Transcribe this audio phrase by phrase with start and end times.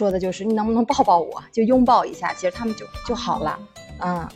[0.00, 3.58] 说的就是你能不能抱抱我，就拥抱一下，其实他们就就好了，
[3.98, 4.26] 嗯。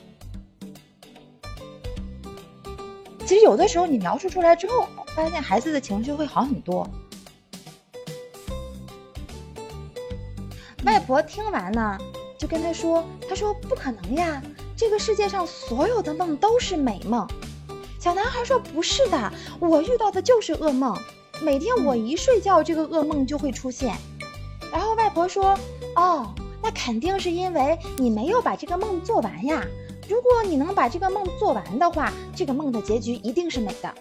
[3.21, 6.87] 其实有的时候你描述出来之后，发现孩子的情绪会好很多。
[10.85, 11.97] 外婆听完呢，
[12.39, 14.43] 就跟他说：“他说不可能呀，
[14.77, 17.27] 这个世界上所有的梦都是美梦。”
[17.99, 20.95] 小男孩说：“不是的，我遇到的就是噩梦，
[21.41, 23.97] 每天我一睡觉，这个噩梦就会出现。”
[25.15, 25.57] 婆说
[25.95, 29.65] ：“哦，那肯定是因为你没有把这个梦做完呀。
[30.09, 33.95] 如果你能把这个梦做完的话，这个梦的结局一定是美的。”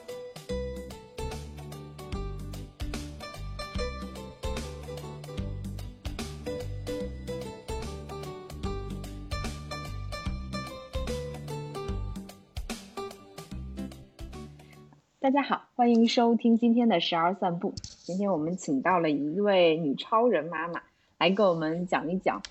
[15.20, 17.74] 大家好，欢迎收听今天的十二散步。
[18.04, 20.82] 今天我们请到了一位女超人妈妈
[21.24, 22.42] 来给我们讲一讲，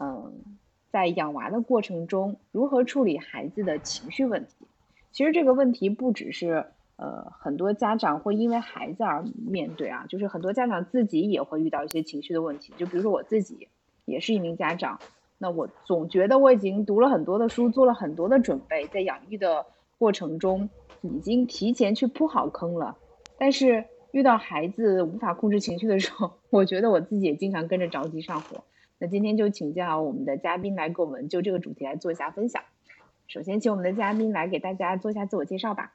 [0.00, 0.32] 嗯，
[0.90, 4.66] 在养娃的过程中如何处理孩子的情绪问题。
[5.10, 6.64] 其实这个问题不只是
[6.96, 12.72] 呃很多家长会因为孩子而面对啊，就是很多家长自己也会遇到一些情绪的问题。
[12.78, 13.68] 就比如说我自己
[14.06, 14.98] 也是一名家长，
[15.36, 19.66] 那我总觉得我已经读了很多的书，做了很多的准备，在养育的
[19.98, 20.70] 过程中。
[21.02, 22.96] 已经提前去铺好坑了，
[23.36, 28.62] 但是遇到孩子无法控制情绪的时候， 我觉得我自己也经常跟着着急上火。
[28.98, 32.62] 那今天就请教我们的嘉宾来给我们就这个主题来做一下分享。
[33.26, 35.92] 首先，请我们的嘉宾来给大家做一下自我介绍吧。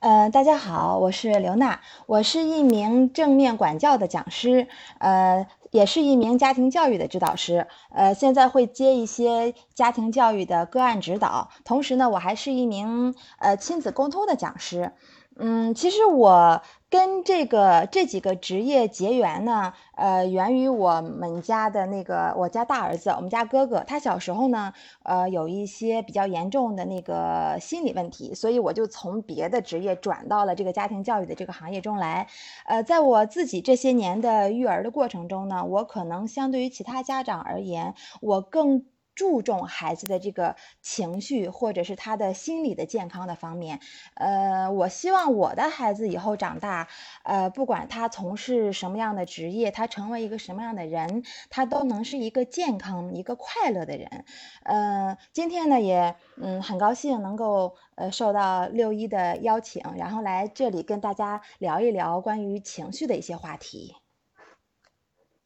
[0.00, 14.92] 呃，大家好，我是刘娜，我是一名正面管教的讲师，呃，也是一名家庭教育的指导师，呃，现在会接一些家庭教育的个案指导，同时呢，我还是一名呃亲子沟通的讲师。
[15.40, 24.72] 嗯，其实我跟这个这几个职业结缘呢，呃，源于我们家的那个我家大儿子，我们家哥哥，他小时候呢，
[25.04, 32.26] 呃，有一些比较严重的那个心理问题，所以我就从别的职业转到了这个家庭教育的这个行业中来。
[32.66, 38.84] 呃，在我自己这些年的育儿的过程中呢，我可能相对于其他家长而言，我更。
[39.18, 43.80] 注重孩子的这个情绪，或者是他的心理的健康的方面。
[44.14, 46.86] 呃，我希望我的孩子以后长大，
[47.24, 54.24] 呃，不管他从事什么样的职业，他成为一个什么样的人，他都能是一个健康、一个快乐的人。
[54.62, 63.96] 呃，今天呢，也嗯很高兴能够呃受到六一的邀请，然后来这里跟大家聊一聊关于情绪的一些话题。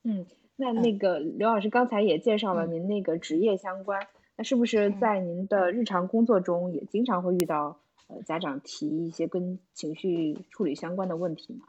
[0.03, 0.27] 嗯。
[0.57, 11.61] 那那个刘老师刚才也介绍了您那个职业相关，那是不是在您的日常工作中也经常会遇到呃家长提一些跟情绪处理相关的问题呢？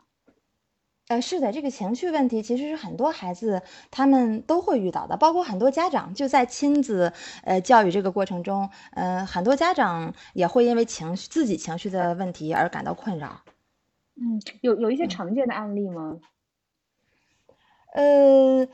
[1.10, 3.62] 呃，是的，这个情绪问题其实是很多孩子
[3.92, 7.12] 他们都会遇到的，包括很多家长就在亲子
[7.44, 13.42] 呃教育这个过程中，呃，很多家长也会因为情绪自己情绪的问题而感到困扰。
[14.16, 16.20] 嗯，有有一些常见的案例吗？
[17.94, 18.68] 呃，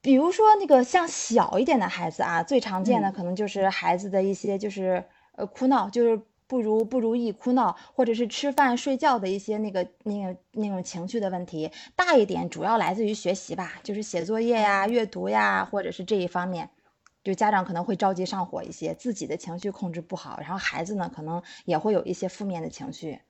[0.00, 5.04] 比如说那个像小一点的孩子啊，最常见的可能就是孩子的一些就是
[5.36, 11.70] 呃哭闹，就是不如不如意哭闹，或者是吃饭睡觉的一些那个那个那种情绪的问题。
[11.94, 16.70] 大一点主要来自于学习吧，就是写作业呀、阅读呀，或者是这一方面，
[17.22, 23.20] 就家长可能会着急上火一些，自己的情绪控制不好，然后孩子呢可能也会有一些负面的情绪。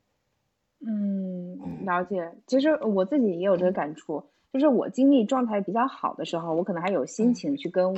[0.87, 2.33] 嗯，了解。
[2.47, 4.31] 其实我自己也有这个感触。
[4.53, 7.95] 就是我精力状态比较好的时候，我可能还有心情去跟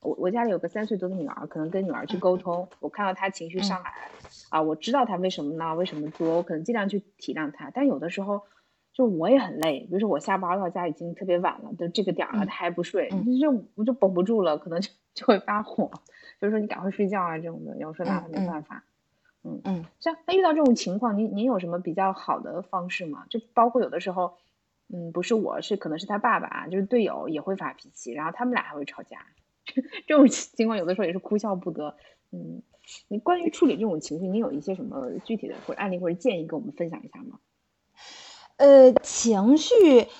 [0.00, 2.68] 我我家里有个三岁多的女儿，可能跟女儿去沟通。
[2.78, 3.92] 我看到她情绪上来，
[4.50, 5.74] 啊，我知道她为什么闹？
[5.74, 6.36] 为什么作？
[6.36, 7.70] 我可能尽量去体谅她。
[7.74, 8.42] 但有的时候，
[8.92, 9.80] 就我也很累。
[9.80, 15.90] 比如说我下班到家已经特别晚了，都这个点了，她还不睡，就我就绷不住了，可能就就会发火。
[16.40, 17.76] 就是说你赶快睡觉啊这种的。
[17.78, 18.84] 要说那没办法，
[19.42, 19.84] 嗯嗯。
[19.98, 23.24] 像那遇到这种情况，您您有什么比较好的方式吗？
[23.28, 24.34] 就包括有的时候。
[24.88, 29.26] 嗯，不是我，是可能是他爸爸，就是队友也会发脾气，然后他们俩还会吵架，
[30.06, 31.96] 这种情况有的时候也是哭笑不得。
[32.32, 32.62] 嗯，
[33.08, 37.38] 你关于处理这种情绪，你有一些什么具体的或者案例或者建议跟我们分享一下吗？
[38.58, 39.74] 呃，情绪，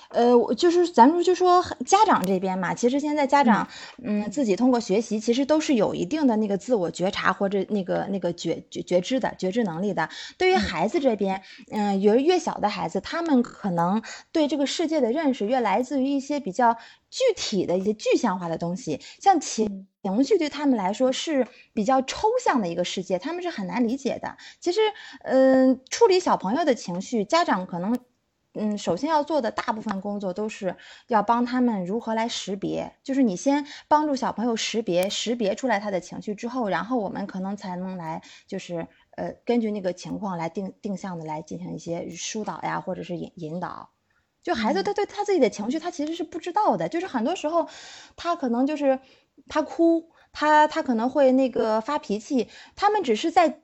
[0.09, 3.67] 呃，我就是咱们就说家长这边嘛，其实现在家长，
[4.03, 10.07] 嗯，自己通过学习，其实都是有一定的那个自我觉察或者那个那个觉觉觉知的觉知能力的。
[10.37, 11.41] 对于孩子这边，
[11.71, 16.75] 嗯，越越小的孩子，他们可能对这个世界的认识越来自于一些比较
[17.09, 24.37] 具体的一些具象化的东西，像情情绪对他们来说是比较抽象的一个世界，他们是很难理解的。
[24.59, 24.79] 其实，
[25.23, 27.97] 嗯，处理小朋友的情绪，家长可能。
[28.57, 30.75] 嗯，首先要做的大部分工作都是
[31.07, 43.89] 要帮他们如何来识别，就是你先帮助小朋友识别，识别出来他的情绪之后，然后我们可能才能来就是呃根据那个情况来定定向的来进行一些疏导呀，或者是引引导。
[44.43, 47.67] 就孩子他对他自己的情绪他其实是不知道的，就是很多时候
[48.15, 48.99] 他可能就是
[49.47, 53.61] 他哭，他他可能会那个发脾气，他们只是在。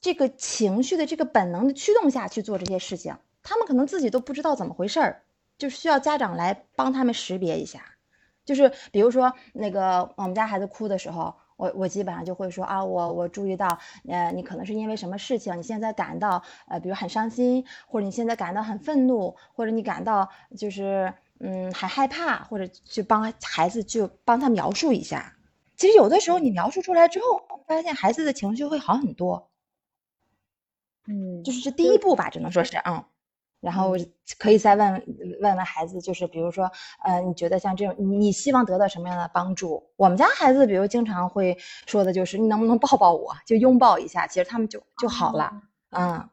[0.00, 5.22] 这个情绪的这个本能的驱动下去做这些事情，他们可能自己都不知道怎么回事儿，
[5.56, 7.84] 就是需要家长来帮他们识别一下。
[8.44, 25.34] 就是比如说那个我们家孩子哭的时候，我我基本上就会说啊，我我注意到，呃，你可能是因为什么事情，你现在感到呃，比如很伤心，或者你现在感到很愤怒，或者你感到就是嗯很害怕，或者去帮孩子就帮他描述一下。
[25.76, 29.50] 其实有的时候你描述出来之后，发现孩子的情绪会好很多。
[31.06, 33.04] 嗯，就是这第一步吧，只能说是嗯，
[33.64, 33.92] 然后
[34.38, 34.92] 可以再问
[35.40, 36.70] 问问孩子，就是比如说，
[37.02, 39.82] 呃，你觉得像这种，你希望得到什么样的帮助？
[39.96, 41.56] 我们家孩子，比如经常会
[41.86, 45.62] 说的就是，你能不能抱抱我，就拥抱一下，其实他们就就好了。
[45.90, 46.28] 嗯，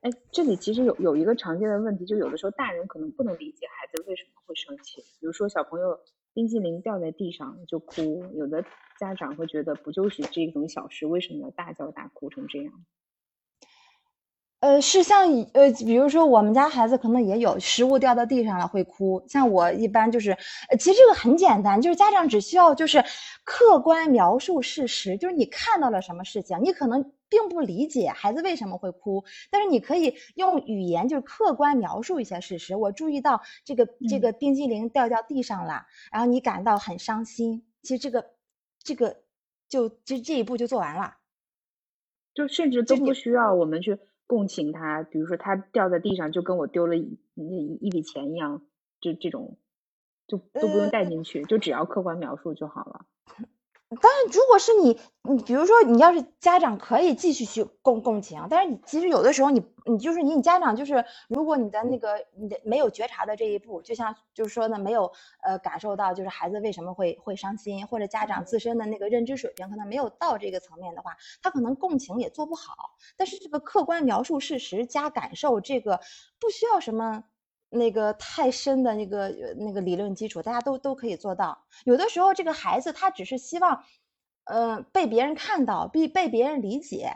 [0.00, 5.98] 哎，这里其实有有一个常见的问题，就有的时候大人可能不能理解孩子为什么会生气，比如说小朋友
[6.32, 8.64] 冰激凌掉在地上就哭，有的
[8.98, 12.72] 家长会觉得不就是这种小事，为什么要大叫大哭成这样？
[14.66, 20.32] 呃，是像呃，比如说我们家孩子可能也有食物掉到地上了会哭，像我一般就是，
[20.68, 23.04] 呃，其实这个很简单，就是家长只需要就是
[23.44, 29.22] 客观描述事实，就是你看到了什么事情，你可能并不理解孩子为什么会哭，
[29.52, 32.74] 但是你可以用语言就是客观描述一些事实。
[32.74, 37.64] 我注意到这个这个冰激凌掉到地上了，然后你感到很伤心。
[37.82, 38.26] 其实这个
[38.82, 39.18] 这个
[39.68, 41.14] 就就这一步就做完了，
[42.34, 43.96] 就甚至都不需要我们去。
[44.26, 48.62] 共情他，比如说他掉在地上，就跟我丢了一一一笔钱一样，
[49.00, 49.56] 就这种，
[50.26, 53.06] 就都不用带进去，就只要客观描述就好了。
[53.88, 54.00] 但
[54.32, 72.74] 是如果是你，你比如说你要是家长可以继续去共共情，但是你其实有的时候你你就是你你家长就是如果你的那个你的没有觉察的这一步，就像就是说呢没有呃感受到就是孩子为什么会会伤心，或者家长自身的那个认知水平可能没有到这个层面的话，他可能共情也做不好。
[73.16, 76.00] 但是这个客观描述事实加感受，这个
[76.40, 77.22] 不需要什么。
[77.76, 81.56] 那个太深的那个那个理论基础，大家都都可以做到。
[81.84, 83.84] 有的时候，这个孩子他只是希望，
[84.44, 87.12] 呃，被别人看到，被被别人理解。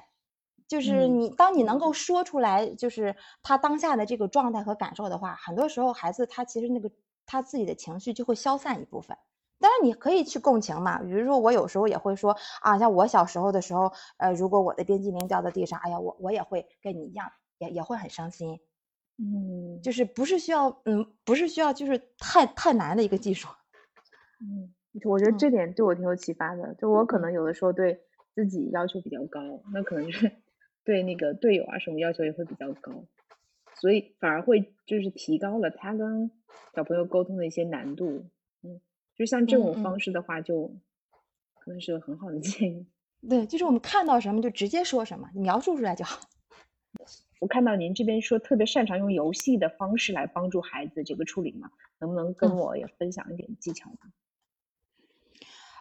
[0.68, 6.88] 就是你，当你能够说出来，就是他当下的这个状态和感受的话，很多时候孩子他其实那个
[7.26, 9.16] 他自己的情绪就会消散一部分。
[9.58, 10.98] 当然，你可以去共情嘛。
[11.02, 17.28] 比如说，我有时候也会说啊，像我小时候的时候，呃，如果我的冰激凌掉在地上，哎呀，我我也会跟你一样，
[17.58, 18.60] 也也会很伤心。
[19.22, 23.48] 嗯，就是不是需要，嗯，不是需要，就是太太难的一个技术。
[24.40, 24.72] 嗯，
[25.04, 26.74] 我觉得这点对我挺有启发的。
[26.76, 28.00] 就我可能有的时候对
[28.34, 29.40] 自己要求比较高，
[29.74, 30.32] 那可能就是
[30.84, 33.04] 对那个队友啊什么要求也会比较高，
[33.74, 36.30] 所以反而会就是提高了他跟
[36.74, 38.24] 小朋友沟通的一些难度。
[38.62, 38.80] 嗯，
[39.14, 40.74] 就像这种方式的话，就
[41.58, 42.86] 可能是个很好的建议。
[43.28, 46.18] 对，就是我们看到什么就直接说什么，描述出来就好。
[47.40, 53.98] 我看到您这边说特别擅长用游戏的方式来帮助孩子这个处理嘛，能不能跟我也分享一点技巧呢？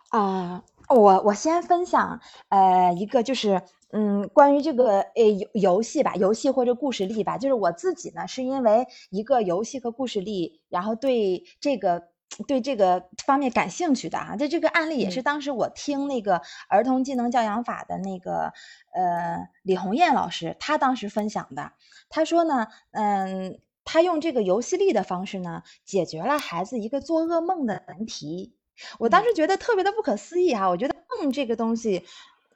[0.10, 12.10] 啊，我我先分享呃一个就是嗯关于这个呃游游戏吧，游戏或者故事力吧，就是我自己呢是因为一个游戏和故事力，然后对这个。
[12.48, 18.53] 对这个方面感兴趣的啊，这这个案例也是当时我听那个儿童技能教养法的那个
[18.93, 21.74] 呃李红艳老师，他当时分享的。
[22.07, 28.53] 他说呢，嗯，他用这个游戏力的方式呢，解决了孩子一个做噩梦的难题。
[29.00, 32.05] 我当时觉得特别的不可思议哈，我觉得梦这个东西，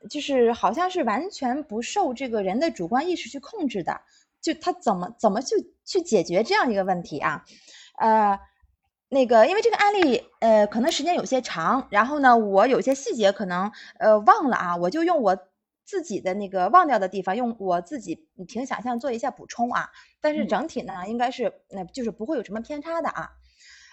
[0.09, 4.01] 就是好像是完全不受这个人的主观意识去控制的，
[4.39, 7.43] 就他怎么怎么去去解决这样一个问题啊？
[7.97, 8.39] 呃。
[9.13, 15.37] 那个，因为这个案例，呃，可能时间有些长，然后呢，我有些细节可能呃忘了啊，我就用我
[15.85, 19.89] 自己的那个忘掉的地方，用我自己凭想象做一下补充啊。
[20.19, 23.29] 但是整体呢，应该是那就是不会有什么偏差的啊。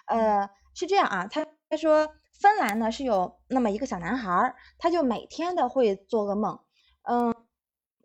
[0.06, 2.08] 呃，是这样啊，他他说
[2.40, 6.58] 芬兰呢是有那么一个小男孩，他就每天的会做噩梦，
[7.02, 7.30] 嗯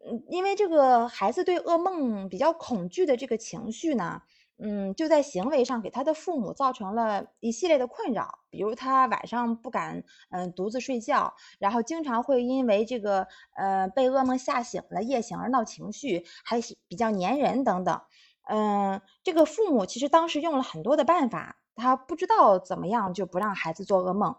[0.06, 4.22] 嗯，因为这个孩子对噩梦比较恐惧的这个情绪呢。
[4.58, 18.02] 嗯，就在行为上给他的父母造成了一系列的困扰，比如他晚上不敢嗯独自睡觉，然后经常会因为这个呃被噩梦吓醒了夜醒而闹情绪，还比较粘人等等。
[18.48, 24.36] 嗯，这个父母其实当时用了很多的办法，他不知道怎么样就不让孩子做噩梦。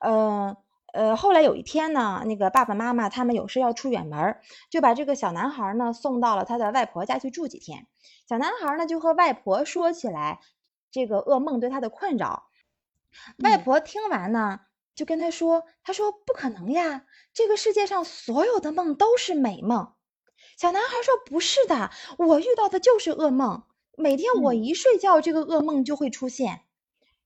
[0.00, 0.56] 嗯
[0.92, 4.38] 呃，后来有一天呢，那个爸爸妈妈他们有事要出远门，
[4.70, 7.86] 就把这个小男孩呢送到了他的外婆家去住几天。
[8.28, 10.40] 小男孩呢就和外婆说起来
[10.90, 12.48] 这个噩梦对他的困扰。
[13.38, 14.60] 外婆听完呢，
[14.94, 19.92] 就跟他说：“他说不可能呀，这个世界上所有的梦都是美梦。”
[20.56, 23.64] 小男孩说：“不是的，我遇到的就是噩梦。
[23.96, 26.60] 每天我一睡觉，这个噩梦就会出现。”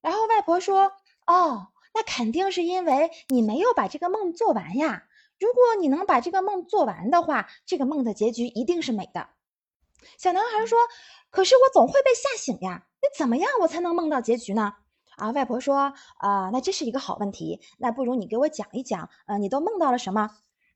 [0.01, 0.93] 然后外婆说
[1.27, 5.05] ：“哦，那肯定是因为你没有把这个梦做完呀。
[5.39, 9.29] 如果你能把这个梦做完的话，这个梦的结局一定是美的。”
[10.19, 10.79] 小男孩说
[11.31, 14.75] ：“可是我总会被吓醒呀，那怎么样我才能梦到结局呢？”
[15.17, 17.61] 啊，外婆说：“啊，那这是一个好问题。
[17.79, 20.31] 那不如你给我讲一讲，呃，你都梦到了什么？”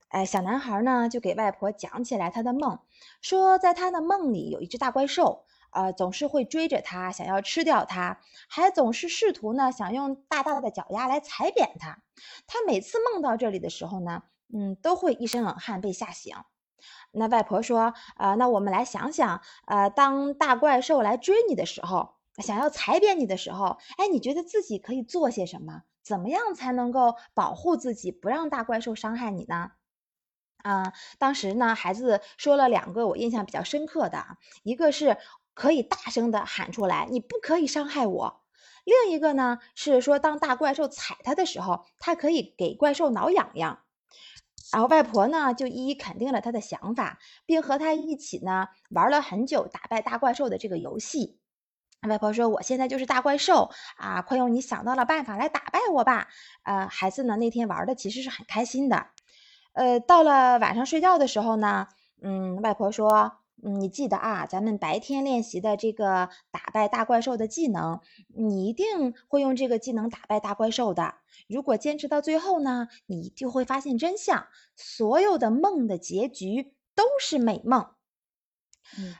[0.09, 2.79] 哎，小男孩呢就给外婆讲起来他的梦，
[3.19, 11.99] 说在他的梦里有一只大怪兽，呃，总是会追着他，想要吃掉他，还总是试图呢想用大大的脚丫来踩扁他。
[12.47, 16.35] 他每次梦到这里的时候呢，嗯，都会一身冷汗被吓醒。
[17.11, 25.83] 那外婆说，呃，那我们来想想，呃，当大怪兽来追你的时候，想要踩扁你的时候，哎，你觉得自己可以做些什么？
[26.03, 29.71] 怎么样才能够保护自己，不让大怪兽伤害你呢？
[30.63, 35.17] 啊，当时呢，孩子说了两个我印象比较深刻的，一个是
[35.57, 38.43] 可以大声的喊出来，你不可以伤害我；
[38.85, 43.79] 另一个呢是说，当大怪兽踩他的时候，他可以给怪兽挠痒痒。
[44.71, 51.39] 然后外婆呢就一一肯定了他的想法，并和他一起呢玩了很久打败大怪兽的这个游戏。
[52.07, 56.27] 外婆说：“我现在就是大怪兽啊，快用你想到的办法来打败我吧！”
[56.63, 59.07] 呃，孩子呢那天玩的其实是很开心的。
[59.73, 61.87] 呃，到了晚上睡觉的时候呢，
[62.21, 71.15] 嗯，外婆说，嗯，你记得啊，咱们白天练习的这个打败大怪兽的技能，你一定会用这个技能打败大怪兽的。
[71.47, 77.87] 如果坚持到最后呢，你就会发现真相，所有的梦的结局都是美梦。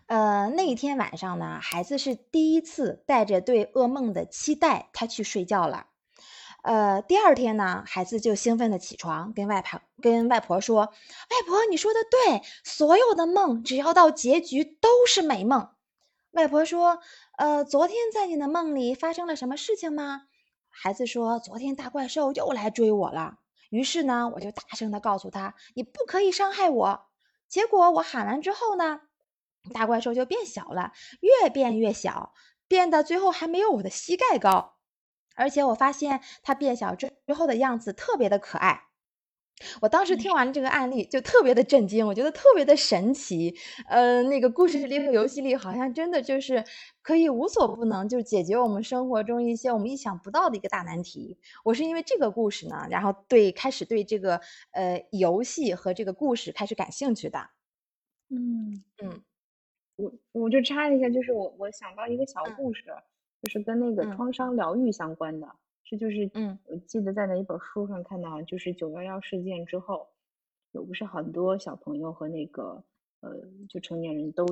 [0.06, 5.88] 呃，那一天晚上呢，孩子是第一次带着对噩梦的期待，他去睡觉了。
[6.67, 15.69] 呃，第二天呢，孩子就兴奋的起床，跟外婆跟外婆说：“外婆，你说的对，所有的梦只要到结局都是美梦。”
[16.31, 17.00] 外婆说
[17.39, 20.24] ：“呃，昨天在你的梦里发生了什么事情吗？”
[20.67, 23.38] 孩子说：“昨天大怪兽又来追我了。”
[23.71, 27.05] 于是呢，我就大声的告诉他：“你不可以伤害我。”
[27.47, 29.00] 结果我喊完之后呢，
[29.74, 32.33] 大怪兽就变小了，越变越小，
[32.67, 34.74] 变得最后还没有我的膝盖高。
[35.38, 38.84] 而且我发现它变小之之后的样子特别的可爱，
[39.82, 43.56] 我当时听完这个案例就特别的震惊，我觉得特别的神奇。
[43.88, 46.63] 呃，那个故事里和游戏里好像真的就是
[47.01, 51.39] 可以无所不能，就解决我们生活中一些我们意想不到的一个大难题。
[51.63, 54.41] 我是因为这个故事呢，然后对开始对这个
[54.72, 57.50] 呃游戏和这个故事开始感兴趣的。
[58.29, 59.24] 嗯嗯，
[59.98, 62.84] 我我就插一下，就是我我想到一个小故事。
[63.41, 65.48] 就是跟那个创伤疗愈相关的，
[65.84, 70.08] 这就是嗯，我记得在哪一本书上看到，就是九幺幺事件之后，
[70.72, 72.84] 有不是很多小朋友和那个
[73.22, 73.39] 呃，
[73.70, 74.46] 就成年人都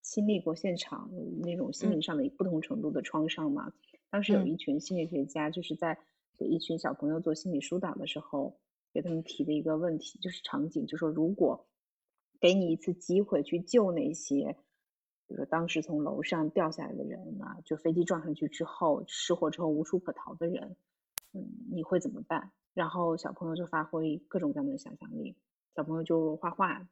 [0.00, 1.10] 亲历过现场
[1.42, 3.72] 那种心理上的不同程度的创伤嘛。
[4.10, 5.98] 当时有一群心理学家就是在
[6.38, 8.60] 给一群小朋友做心理疏导的时候，
[8.92, 11.66] 给他们提的一个问题，就是场景，就说如果
[12.40, 14.56] 给你一次机会去救那些。
[15.30, 20.76] 比如说，当时从楼上掉下来的人啊，就飞机撞上去之后，失火之后无处可逃的人，
[21.32, 22.50] 嗯，你会怎么办？
[22.74, 25.36] 然后小朋友就发挥各种各样的想象力，
[25.76, 26.84] 小朋友就画画，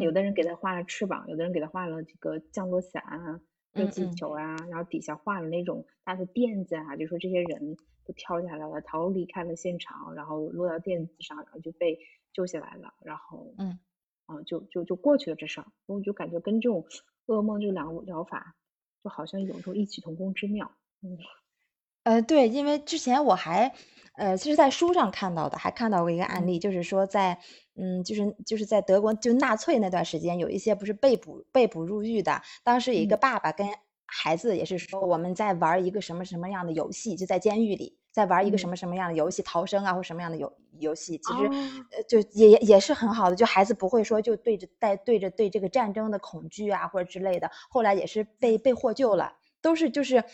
[0.00, 3.40] 有的人给他画了翅膀，有的人给他画了这个降落伞啊、
[3.74, 11.98] 热气球啊，然后底下画了那种大的垫子啊，就说这些人都跳下来了，逃离开了现场，然后落到垫子上，然后就被
[12.32, 13.78] 救下来了，然后嗯，
[14.24, 16.86] 啊，就就就过去了这事儿，我就感觉跟这种。
[17.28, 18.56] 噩梦这两个疗法，
[19.04, 20.70] 就好像有时候异曲同工之妙。
[21.02, 21.16] 嗯，
[22.04, 23.72] 呃，对，因为之前我还，
[24.14, 27.38] 呃，其实在书上看到的，还看到过一个案例，就是说在，
[27.76, 33.68] 嗯，就是就是在德国，就纳粹那段时间，有一些不是被捕被捕入狱的，当时有一个爸爸跟
[34.06, 37.97] 孩子也是说，我们在玩一个什么什么样的游戏，就在监狱里。
[38.10, 41.44] 在玩一个什么什么样的游戏，逃生啊，或什么样的游游戏，其实
[41.92, 50.24] 呃，就也也也是很好的，就孩子不会说就对着带对着对这个战争的恐惧啊或者之类的，后来也是被被获救了，都是就是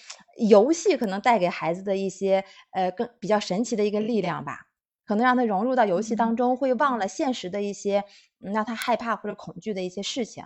[0.49, 4.69] 游戏可能带给孩子的一些呃更比较神奇的一个力量吧，
[5.04, 8.04] 可能让他融入到游戏当中，会忘了现实的一些
[8.38, 10.45] 让他害怕或者恐惧的一些事情。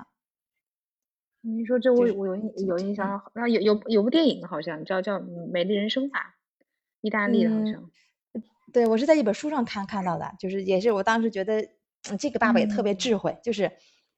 [1.41, 5.19] 你说这我我有有印象，那有有有部电影好像叫叫
[5.53, 6.19] 《美丽人生法》，
[7.01, 7.91] 意大利的好像。
[8.73, 11.67] 对，我是在一本书上看看到的，就是也是我当时觉得
[12.19, 13.73] 这个爸爸也特别智慧，就是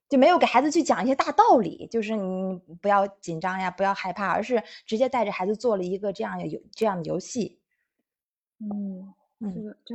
[0.09, 7.61] 就没有给孩子去讲一些大道理，就是你不要紧张呀，不要害怕，而是直接带着孩子做了一个这样游这样的游戏。
[8.59, 9.15] 嗯，
[9.55, 9.95] 这个这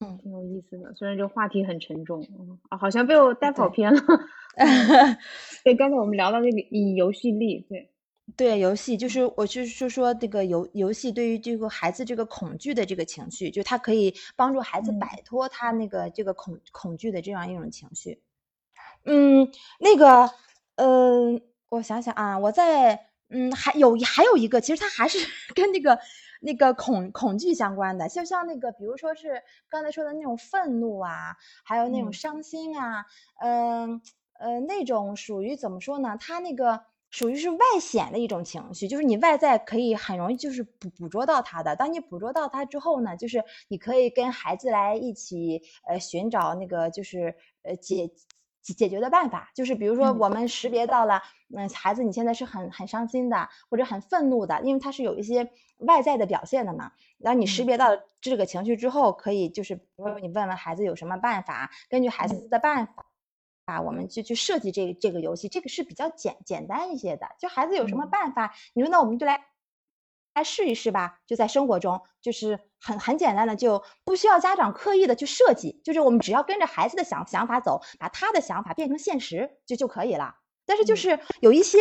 [0.00, 2.22] 嗯挺有意思的，虽然这个话题很沉重，
[2.68, 4.00] 啊好像被我带跑偏了。
[5.64, 7.91] 对，刚才我们聊到这个以游戏力，对。
[8.36, 18.22] 对游戏，就是我就是说这个游游戏对于这个孩子这个恐惧的这个情绪，就它可以帮助孩子摆脱他那个这个恐恐惧的这样一种情绪。
[19.04, 19.50] 嗯，
[19.80, 20.30] 那个，
[20.76, 25.18] 嗯，我想想啊，我在嗯还有还有一个，其实它还是
[25.54, 25.98] 跟那个
[26.40, 33.04] 那个恐恐惧相关的，就像那个比如说是刚才说的那种愤怒啊，还有那种伤心啊，
[33.42, 34.00] 嗯
[34.38, 36.16] 呃那种属于怎么说呢？
[36.18, 36.84] 他那个。
[37.12, 41.76] 属于是外显的一种情绪，就是你外在可以很容易就是捕捕捉到它的。
[41.76, 48.10] 当你捕捉到它之后呢，就是你可以跟孩子来一起呃寻找那个就是呃解
[48.62, 49.50] 解决的办法。
[49.54, 51.20] 就是比如说我们识别到了，
[51.54, 55.50] 嗯，孩子你现在是很很伤心的或者很愤怒的，因为他是有一些
[55.80, 56.92] 外在的表现的嘛。
[57.18, 57.90] 然后你识别到
[58.22, 63.04] 这个情绪之后，可以就是比如说你问问孩子有什么办法，根据孩子的办法。
[63.72, 67.26] 啊，我们就去设计这这个游戏，这个是比较简简单一些的。
[67.38, 69.46] 就孩子有什么办法，你说那我们就来
[70.34, 71.20] 来试一试吧。
[71.26, 80.34] 就在生活中，就是很很简单的，就不需要家长刻意的去设计，就是我们只要跟着孩子的想想法走，把他的想法变成现实就就可以了。
[80.66, 81.78] 但是就是有一些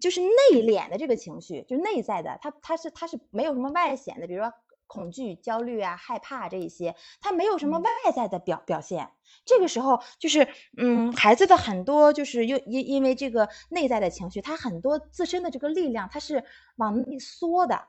[0.00, 4.52] 就是内敛的这个情绪，就内在的，他他是他是没有什么外显的，比如说。
[4.92, 9.08] 恐惧、焦虑啊、害怕这一些，他没有什么外在的表表现。
[9.46, 10.46] 这个时候，就是
[10.76, 16.44] 嗯，孩子的很多就是又因因为这个内在的情绪，他很多自身的这个力量，他是
[16.76, 17.88] 往内缩的，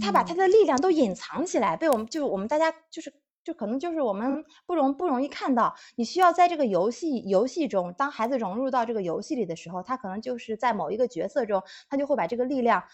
[0.00, 3.12] 他把他的力量都隐藏起来，被我们就我们大家就是
[3.44, 5.76] 就可能就是我们不容不容易看到。
[5.96, 12.84] 你需要在这个游戏游戏中，当孩子融入到这个游戏里的时候，他可能就是在某一个角色中，他就会把这个力量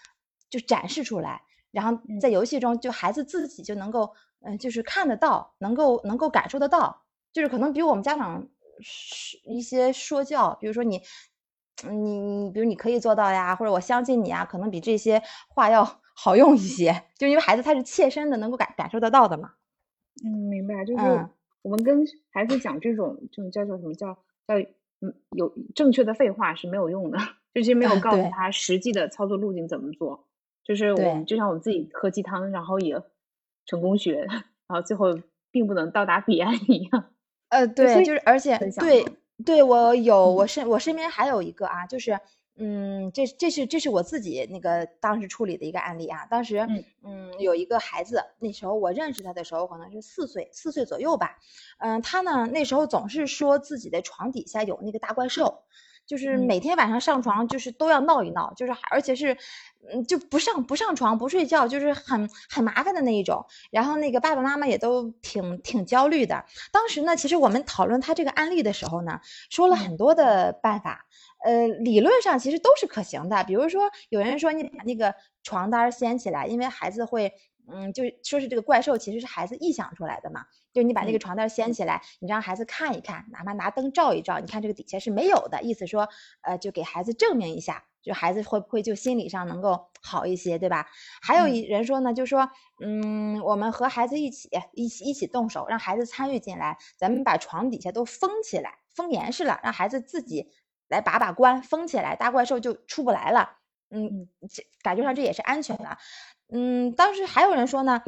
[0.49, 1.43] 就展示出来。
[1.71, 8.47] 然后在游戏中，就孩子自己就能够，嗯，就是看得到，能够能够感受得到，就是可能比我们家长
[9.45, 11.01] 一些说教，比如说你，
[11.87, 19.51] 你你，比如你可以做到呀，或者我相信你啊，可能比这些话要 好用一些，就因为孩子他是切身的，能够感感受得到的嘛。
[20.25, 21.29] 嗯，明白，就是
[21.61, 24.13] 我们跟孩子讲这种这种叫做什么叫
[24.47, 24.57] 叫
[25.01, 27.19] 嗯有正确的废话是没有用的，
[27.53, 30.25] 就是没有告诉他实际的操作路径怎么做。
[30.69, 33.01] 就是我们就像我们自己喝鸡汤，然后也
[33.65, 34.27] 成功学，
[34.69, 37.05] 然后最后并不能到达彼岸一样。
[37.47, 39.03] 呃，对，就是而且对
[39.43, 42.19] 对，我有我身我身边还有一个啊，就是
[42.55, 46.27] 嗯，这这是这是我自己那个当时处理的一个案例啊。
[46.29, 46.59] 当时
[47.03, 51.39] 嗯有一个孩子，那时候我认识他的时候可能是四岁四岁左右吧。
[51.79, 55.63] 嗯，他呢那时候总是说自己的床底下有那个大怪兽。
[56.09, 59.37] 就是每天晚上上床就是都要闹一闹，就是而且是，
[59.93, 63.45] 嗯就不上不上床不睡觉，就是很很麻烦的那一种。
[63.69, 66.43] 然后那个爸爸妈妈也都挺挺焦虑的。
[66.71, 69.19] 当时呢，其实我们讨论他这个案例的时候呢，
[69.51, 71.05] 说了很多的办法，
[71.45, 73.43] 呃，理论上其实都是可行的。
[73.43, 77.31] 比如说有人说你把那个床单掀起来，因为孩子会。
[77.71, 86.09] 嗯，就说是这个怪兽其实是孩子臆想出来的嘛，就你把那个床单掀起来，你让孩子看一看，哪怕拿灯照一照，你看这个底下是没有的，意思说，
[86.41, 90.87] 呃，就给孩子证明一下，就孩子会不会就心理上能够好一些，对吧？
[91.21, 92.49] 还有一人说呢，就说，
[92.83, 100.51] 嗯，我们和孩子一起一起一起动手，让孩子参与进来，咱们把床底下都封起来，封严实了，让孩子自己
[100.87, 103.57] 来把把关，封起来，大怪兽就出不来了。
[103.91, 105.97] 嗯，这感觉上这也是安全的。
[106.51, 108.01] 嗯，当时还有人说呢，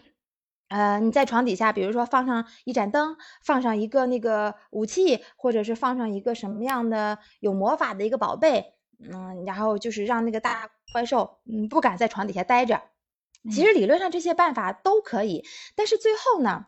[0.70, 12.82] 呃，你在床底下，比如说放上一盏灯，放上一个那个武器，或者是放上一个什么样的有魔法的一个宝贝，嗯，然后就是让那个大怪兽，嗯，不敢在床底下待着。
[13.52, 16.66] 其实理论上这些办法都可以，但是最后呢，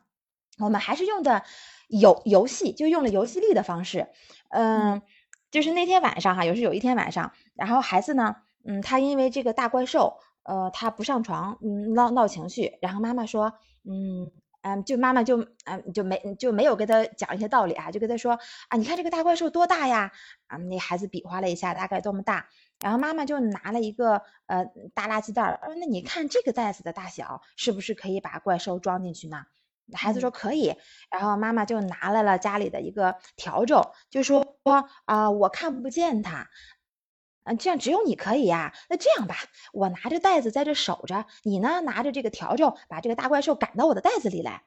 [0.59, 1.43] 我们还是用的
[1.87, 4.09] 游游戏，就用了游戏力的方式。
[4.49, 5.01] 嗯，
[5.49, 10.19] 就是那天晚上哈，有时有一天晚上，然后孩子呢，嗯，他因为这个大怪兽。
[10.43, 13.53] 呃，他不上床，嗯，闹闹情绪，然后妈妈说，
[13.83, 20.11] 嗯嗯，就妈妈就嗯就没就没有跟他讲一些道理啊，就跟他说啊，你看这个大怪兽多大呀？
[20.47, 22.47] 啊，那孩子比划了一下，大概多么大？
[22.79, 29.45] 然后妈妈就拿了一个呃大垃圾袋儿，那你看这个袋子的大小，是不是可以把怪兽装进去呢？
[29.93, 30.75] 孩子说可以，
[31.11, 36.49] 然后妈妈就拿来了家里的一个笤帚，就说说啊，我看不见它。
[37.45, 38.73] 嗯，这样只有你可以呀。
[38.89, 39.35] 那这样吧，
[39.73, 44.63] 我拿着袋子在这守着，你呢拿着这个笤帚，把这个大怪兽赶到我的袋子里来。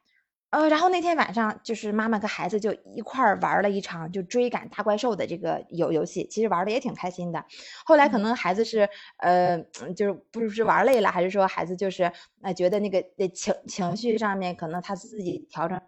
[0.51, 7.45] 呃，然后那天晚上，就是妈妈跟孩子就一块儿玩了一场就追赶大怪兽的这个游游戏，其实玩的也挺开心的。
[7.85, 9.61] 后来可能孩子是呃，
[9.97, 12.13] 就是不是玩累了，还是说孩子就是
[12.43, 13.03] 呃觉得那个
[13.35, 15.81] 情情绪上面可能他自己调整。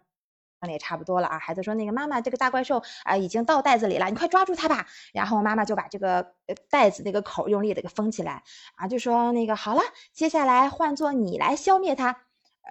[0.67, 4.87] 那也差不多了啊，孩子说那个妈妈，这个大怪兽啊已经到袋子里了，你快抓住它吧。
[5.13, 6.33] 然后妈妈就把这个
[6.69, 8.43] 袋子那个口用力的给封起来
[8.75, 9.81] 啊，就说那个好了，
[10.13, 12.17] 接下来换做你来消灭它。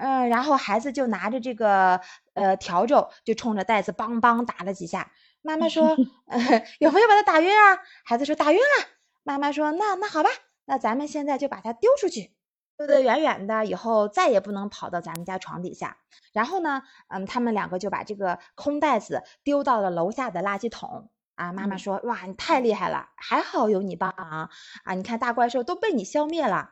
[0.01, 2.01] 嗯，然后孩子就拿着这个
[2.35, 5.11] 呃笤帚就冲着袋子梆梆打了几下。
[5.43, 5.97] 妈妈说
[6.27, 7.81] 呃有没有把它打晕啊？
[8.05, 8.87] 孩子说打晕了。
[9.25, 10.31] 妈妈说那那好吧，
[10.67, 12.33] 那咱们现在就把它丢出去。
[12.79, 15.99] 丢得远远的，以后再也不能跑到咱们家床底下。
[16.33, 21.11] 然后呢，嗯，他们两个就把这个空袋子丢到了楼下的垃圾桶。
[21.35, 24.51] 啊，妈妈说：“哇，你太厉害了，还好有你帮忙
[24.85, 24.95] 啊！
[24.95, 26.71] 你看大怪兽都被你消灭了。”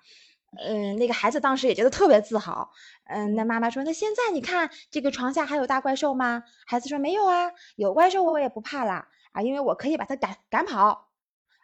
[0.59, 2.73] 嗯，那个孩子当时也觉得特别自豪。
[3.05, 11.11] 嗯，那妈妈说：“那现在你看这个床下还有大怪兽吗？”孩子说：“没有啊，有怪兽我也不怕了啊，因为我可以把它赶赶跑。”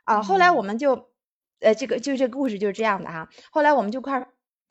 [0.04, 1.11] 啊，后来我们就。
[1.62, 3.28] 呃，这个就这个故事就是这样的哈。
[3.50, 4.28] 后来我们就块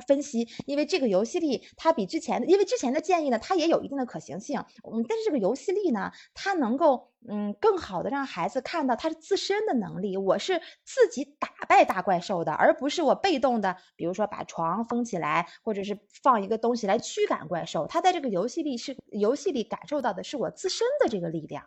[0.07, 4.59] 分析，因为这个游戏力它比之前的，因为之前的建议呢，它也有一定的可行性。
[4.91, 10.17] 嗯，但是这个游戏力呢，它能够嗯更好的让孩子看到他自身的能力。
[10.17, 17.85] 我是自己打败大怪兽的，而不是我被动的，比如说把床封起来，或者是放一个东西来驱赶怪兽。
[17.85, 21.63] 他在这个游戏里是游戏里感受到的是我自身的这个力量，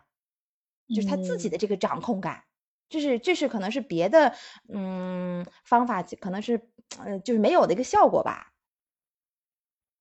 [0.93, 2.43] 就是他自己的这个掌控感。
[2.89, 4.33] 这是这是可能是别的
[4.69, 6.61] 嗯方法，可能是
[6.99, 8.51] 呃就是没有的一个效果吧。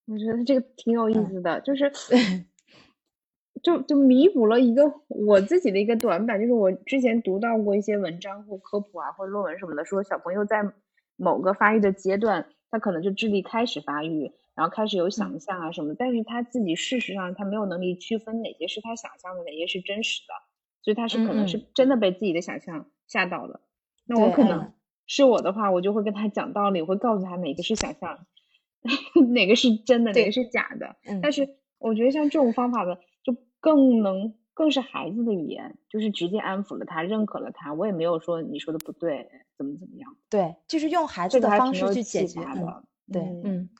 [0.06, 1.90] 我觉得这个挺有意思的，就是
[3.62, 10.62] 就就弥补了一个我自己的一个短板，就是我之前读到过一些文章或科普啊或者论文什么的，说小朋友在
[11.16, 20.34] 某个发育的阶段，他可能就智力开始发育，然后开始有想象啊什么，但是他自己事实上他没有能力区分哪些是他想象的，哪些是真实的。
[20.84, 23.62] 所以他是可能是真的被自己的想象吓到了，
[24.04, 24.74] 那我可能
[25.06, 28.26] 是我的话，我就会跟他讲道理，会告诉他哪个是想象，
[29.32, 30.96] 哪个是真的，哪个是假的。
[31.22, 37.72] 但是我觉得像这种方法的，就更能更是孩子的语言，就是直接安抚了他，认可了他。
[37.72, 40.14] 我也没有说你说的不对，怎么怎么样。
[40.28, 42.84] 对，就是用孩子的方式去解决的。
[43.10, 43.70] 对，嗯。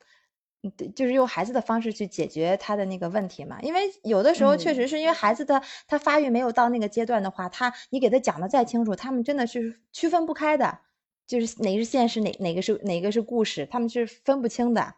[0.70, 3.60] 对，就是用孩子的方式去解决他的那个问题嘛。
[3.62, 10.78] 因为有的时候确实是因为孩子的他发育没有到那个阶段的话，他你给他讲的再清楚，他们真的是区分不开的，
[11.26, 14.94] 就是哪个是现实，哪哪个是哪个是故事，他们是分不清的。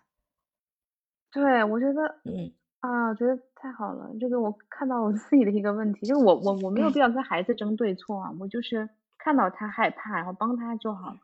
[1.32, 4.10] 对，我觉得，嗯啊，我觉得太好了。
[4.20, 11.18] 这个我看到我自己的一个问题，就是我我我没有必要跟孩子争对错啊，我就是看到他害怕，然后帮他就好了。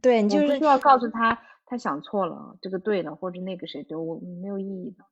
[0.00, 1.38] 对你就是需要告诉他。
[1.66, 5.04] 他想错了，这个对了，或者那个谁对我没有意义的。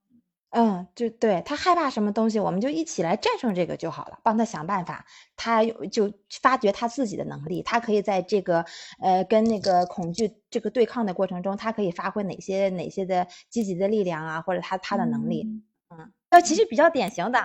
[0.51, 5.05] 嗯，就对他害怕什么东西，我们就一起来战胜这个就好了，帮他想办法。
[5.35, 8.65] 他就发掘他自己的能力，他可以在这个
[9.01, 15.43] 呃跟那个恐惧这个对抗的过程中，他可以发挥哪些哪些的积极的力量啊，或者他他的能力。
[15.91, 17.41] 嗯，那其实比较典型的。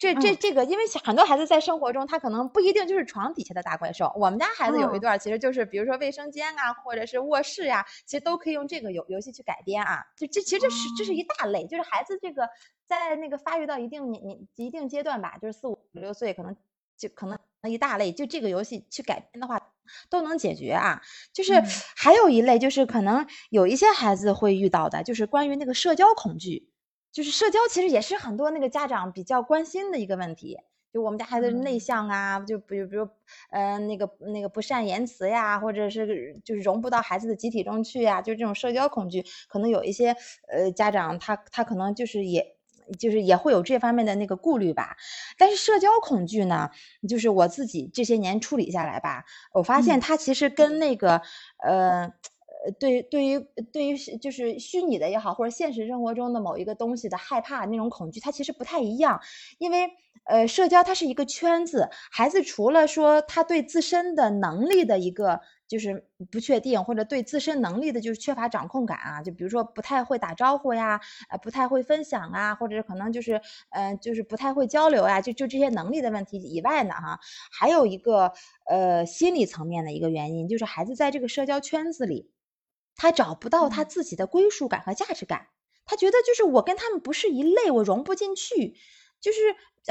[0.00, 4.10] 这这这个，因为很多孩子在生活中，他可能不一定就是床底下的大怪兽。
[4.16, 10.02] 我们家孩子有一段，其实就是比如说卫生间啊，或者是卧室呀，其实都可以用这个游游戏去改编啊。
[10.16, 12.48] 就这其实这是这是一大类，就是孩子这个
[12.86, 16.56] 在那个发育到一定年年一定阶段吧，就是四五六岁，可能
[16.96, 17.38] 就可能
[17.70, 19.60] 一大类，就这个游戏去改编的话，
[20.08, 21.02] 都能解决啊。
[21.34, 21.62] 就是
[21.94, 26.69] 还有一类，就是可能有一些孩子会遇到的，就是关于那个社交恐惧。
[27.12, 30.58] 就是社交其实也是很多那个家长比较关心的一个问题。
[30.92, 33.08] 就我们家孩子内向啊，就比如比如，
[33.50, 40.16] 呃，那个那个不善言辞呀，或者是就是融不到孩子的集体中去呀，就这种社交恐惧，可能有一些
[40.48, 42.56] 呃家长他他可能就是也
[42.98, 44.96] 就是也会有这方面的那个顾虑吧。
[45.38, 46.70] 但是社交恐惧呢，
[47.08, 51.22] 就是我自己这些年处理下来吧，我发现它其实跟那个
[51.62, 52.12] 呃。
[52.64, 53.38] 呃，对，对于
[53.72, 59.20] 对于就是虚拟的也好，或者现实生活中的某一个东西的害怕那种恐惧，它其实不太一样。
[59.58, 59.88] 因为
[60.24, 77.18] 呃，社交它是一个圈子，孩子除了说他对自身的能力的一个就是不确定，或者对自身能力的就是缺乏掌控感啊，就比如说不太会打招呼呀，呃，不太会分享啊，或者可能就是嗯，就是不太会交流呀，就就这些能力的问题以外呢，哈，
[77.50, 78.32] 还有一个
[78.68, 82.28] 呃心理层面的一个原因，就是孩子在这个社交圈子里。
[83.00, 85.46] 他找不到他自己的归属感和价值感，
[85.86, 88.74] 他觉得就是我跟他们不是一类，我融不进去。
[89.22, 89.38] 就是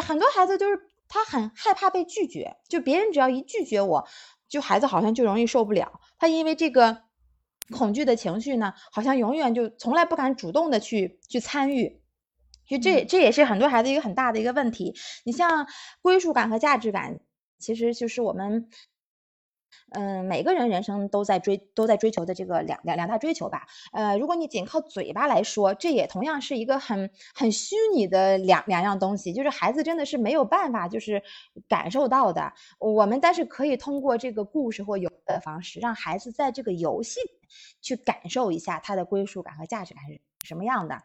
[0.03, 4.07] 很多孩子就是他很害怕被拒绝，就别人只要一拒绝我，
[4.47, 7.01] 就孩子好像就容易受不了，他因为这个
[7.71, 12.03] 恐惧的情绪呢，好像永远就从来不敢主动的去去参与，
[12.67, 14.93] 就这这也是很多孩子一个很大的一个问题。
[15.25, 15.65] 你像
[16.03, 17.19] 归属感和价值感，
[17.57, 18.69] 其实就是我们。
[19.91, 23.67] 嗯，每个人人生都在追都在追求的这个两两两大追求吧。
[23.91, 31.21] 呃，如果你仅靠嘴巴来说，这也同样是一个很很虚拟的两两样东西，就是孩子真的是没有办法就是
[31.67, 32.53] 感受到的。
[32.79, 37.19] 我们但是可以通过这个故事或游的方式，让孩子在这个游戏
[37.81, 41.01] 去感受一下他的归属感和价值感是什么样的。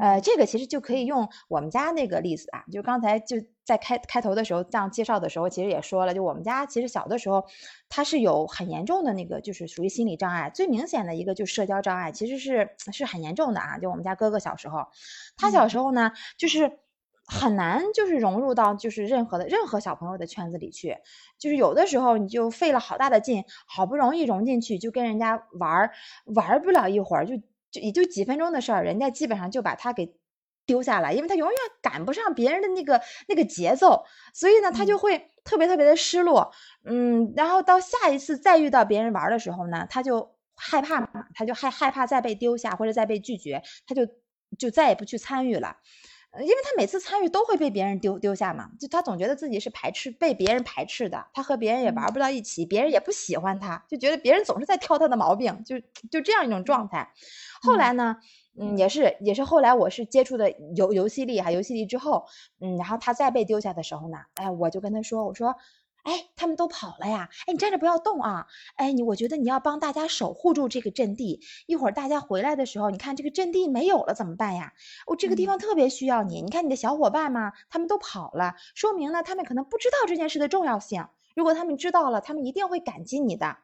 [0.00, 7.44] 呃，这个其实就可以用我们家那个例子啊，就刚才就在开开头的时候这样介绍的时候，其实也说了，就我们家其实小的时候，
[7.88, 13.78] 他是有很严重的那个，就是属于心理障碍，最明显的一个就社交障碍，其实是是很严重的啊。
[13.78, 14.88] 就我们家哥哥小时候，
[15.36, 16.80] 他小时候呢，就是
[17.26, 20.96] 很难就是融入到就是任何的任何小朋友的圈子里去，
[21.38, 25.92] 就是有的时候你就费了好大的劲，好不容易融进去，就跟人家玩儿，
[26.34, 27.40] 玩不了一会儿就。
[27.80, 30.14] 也就几分钟的事儿，人家基本上就把他给
[30.66, 36.52] 丢下来，因为他永远赶不上别人的那个那个节奏，所以呢，他就会特别特别的失落。
[36.84, 44.06] 嗯，然后到下一次再遇到别人玩的时候呢，他就害怕嘛，他就害害怕再被丢下或者再被拒绝，他就
[44.58, 45.76] 就再也不去参与了。
[46.40, 55.78] 因为他每次参与都会被别人丢丢下嘛，就他总觉得自己是排斥被别人排斥的，他和别人也玩不到一起，别人也不喜欢他，就觉得别人总是在挑他的毛病，就
[56.10, 57.10] 就这样一种状态。
[57.62, 58.16] 后来呢，
[58.58, 62.26] 嗯，也是也是后来我是接触的游游戏力哈，游戏力之后，
[62.60, 65.54] 嗯，然后他再被丢下的时候呢，哎，我就跟他说，我说。
[66.06, 67.28] 哎，他们都跑了呀！
[67.48, 68.46] 哎，你站着不要动啊！
[68.76, 71.40] 哎，你我觉得你要帮大家守护住这个阵地。
[71.66, 74.72] 一会儿大家回来的时候，你看这个阵地没有了怎么办呀？
[75.08, 76.42] 我这个地方特别需要你。
[76.42, 81.08] 你看你的小伙伴嘛，他们都跑了，说明呢他们可能不知道这件事的重要性。
[81.34, 83.56] 如果他们知道了，他们一定会感激你的。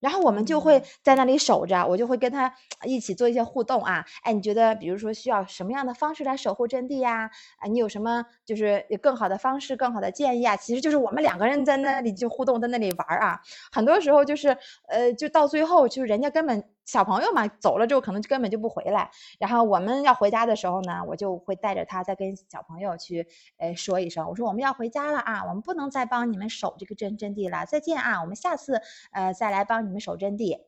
[0.00, 2.52] 然后我们就会在那里守着，我就会跟他
[2.84, 4.04] 一起做一些互动啊。
[4.22, 7.30] 哎，你觉得比如说需要什么样的方式来守护阵地呀？
[7.58, 10.56] 啊，你有什么就是更好的方式、更好的建议啊？
[10.56, 13.40] 其实就是我们两个人在那里就互动，在那里玩啊。
[13.70, 14.56] 很多时候就是
[14.88, 16.64] 呃，就到最后就是人家根本。
[16.90, 19.08] 小朋友嘛，走了之后可能根本就不回来。
[19.38, 30.58] 然后我们要回家的时候呢，我就会带着他再跟小朋友去，呃，说一声，我说我们要回家了啊，我们不能再帮你们守这个阵阵地了，再见啊，我们下次呃再来帮你们守阵地。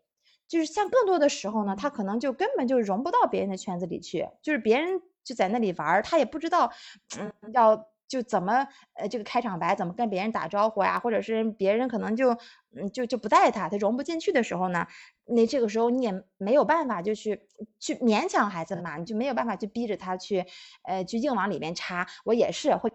[0.47, 6.71] 就是像更多的时候呢，他可能就根本就融不到别人的圈子里去，就是别人就在那里玩，他也不知道，
[7.19, 7.89] 嗯，要。
[8.09, 10.99] 就怎么呃这个开场白怎么跟别人打招呼呀？
[11.01, 12.37] 或者是别人可能就
[12.77, 14.87] 嗯就就不带他，他融不进去的时候呢，
[15.33, 17.41] 那这个时候你也没有办法就去
[17.79, 20.45] 去勉强孩子嘛，你就没有办法去逼着他去
[20.85, 22.07] 呃去硬往里面插。
[22.25, 22.91] 我也是会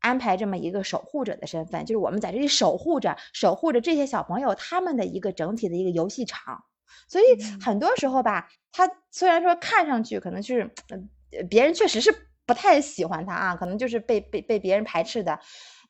[0.00, 6.64] 安排这么一个守护者的身份，就是我们在这里守护着守护着这些小朋友他们的一个整体的一个游戏场。
[7.08, 7.24] 所以
[7.60, 12.26] 很多时候吧，他虽然说看上去可能是呃别人确实是。
[12.46, 15.38] 不太喜欢他啊，可能就是被被被别人排斥的，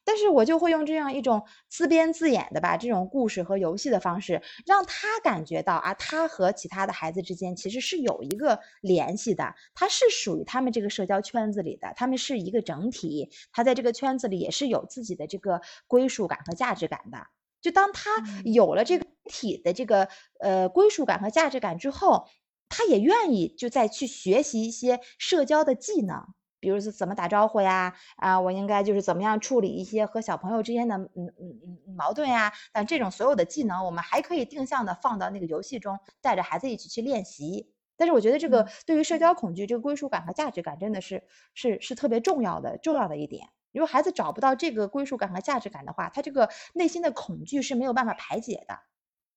[0.04, 17.26] 但是我就会用这样一种自编自演的吧，这种故事和游戏的方式，让他感觉到啊，他和其他的孩子之间其实是有一个联系的，他是属于他们这个社交圈子里的，他们是一个整体，他在这个圈子里也是有自己的这个归属感和价值感的。
[17.60, 18.10] 就当他
[18.44, 20.08] 有了这个体的这个
[20.40, 22.26] 呃归属感和价值感之后，
[22.68, 26.26] 他也愿意就再去学习一些社交的技能。
[26.60, 27.94] 比如是怎么打招呼呀？
[28.16, 32.52] 啊，我应该就是怎么样处理一些和小朋友之间的嗯嗯嗯矛盾呀？
[32.72, 37.72] 但这种所有的技能，我们还可以定向的放到那个游戏中，带着孩子一起去练习。
[37.96, 43.48] 但是我觉得这个对于社交恐惧这个归属感和价值感，真的是是是特别重要的重要的一点。
[43.72, 48.78] 如果孩子找不到这个归属感和价值感的话，他这个内心的恐惧是没有办法排解的。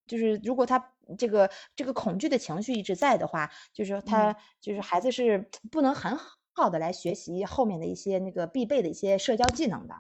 [0.08, 6.18] 就是如果他这个这个恐惧的情绪一直在的话，就是他就是孩子是不能很
[6.54, 6.70] 好。
[6.70, 9.96] 的，来学习后面的一些那个必备的一些社交技能的。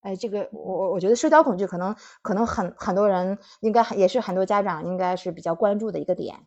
[0.00, 6.46] 哎，这个我我我觉得社交恐惧可能可能很很多人应该也是很多家长应该是比较关注的一个点。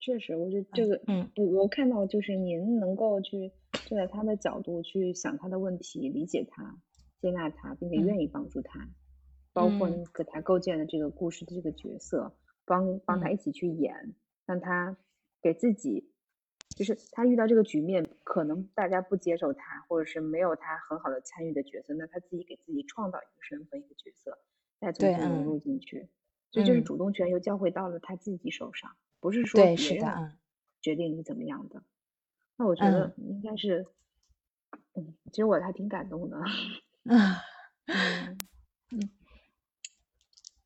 [0.00, 3.52] 确实，我觉得这个，嗯，我我看到就是您能够去
[3.86, 6.76] 站在他的角度去想他的问题，理解他，
[7.20, 8.88] 接纳他，并且愿意帮助他，
[9.52, 14.96] 包括你给他构建的这个故事的这个角色，帮帮他一起去演，让他
[15.40, 16.11] 给自己。
[16.76, 24.38] 就是他遇到这个局面，可能大家不接受他，或者是没有他很好的参与的角色，那他自己给自己创造一个身份、一个角色，
[24.80, 26.08] 再从中融入进去，
[26.50, 30.32] 所以就是主动权又交回到了他自己手上，不是说别人
[30.80, 31.82] 决定你怎么样的。
[32.56, 33.86] 那我觉得应该是，
[34.94, 36.38] 嗯，其实我还挺感动的。
[37.04, 38.38] 嗯
[38.90, 39.10] 嗯。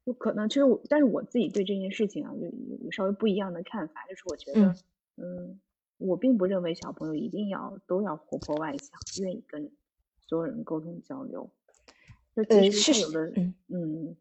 [0.05, 2.49] 有可能，其实我，但是我自己对这件事情啊，有
[2.85, 4.77] 有稍微不一样的看法，就是我觉得，
[5.17, 5.61] 嗯，
[5.99, 9.71] 我并不认为小朋友一定要都要活泼外向，愿意跟
[10.27, 11.51] 所有人沟通交流。
[12.35, 14.17] 呃，是有的，嗯嗯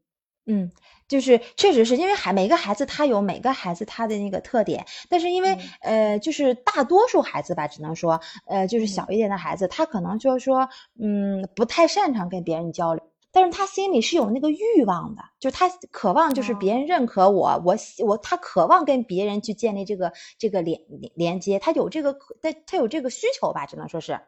[0.48, 0.72] 嗯，
[1.08, 13.04] 就是确实是因为孩每个孩子他有每个孩子他的那个特点，但是因为呃，就是大多数孩子吧，只能说，呃，就是小一点的孩子，他可能就是说，嗯，不太擅长跟别人交流。
[13.36, 20.80] 但是他心里是有那个欲望的，就是他渴望，就是别人认可我，我我他渴望跟别人去建立这个这个连
[21.16, 24.22] 连接，他有这个他他有这个需求吧，只能说是。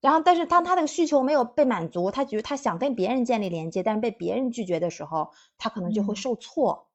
[0.00, 6.88] 然后，但是当他那个需求没有被满足，他觉得他想跟别人建立连接，但是被别人拒绝的时候，他可能就会受挫。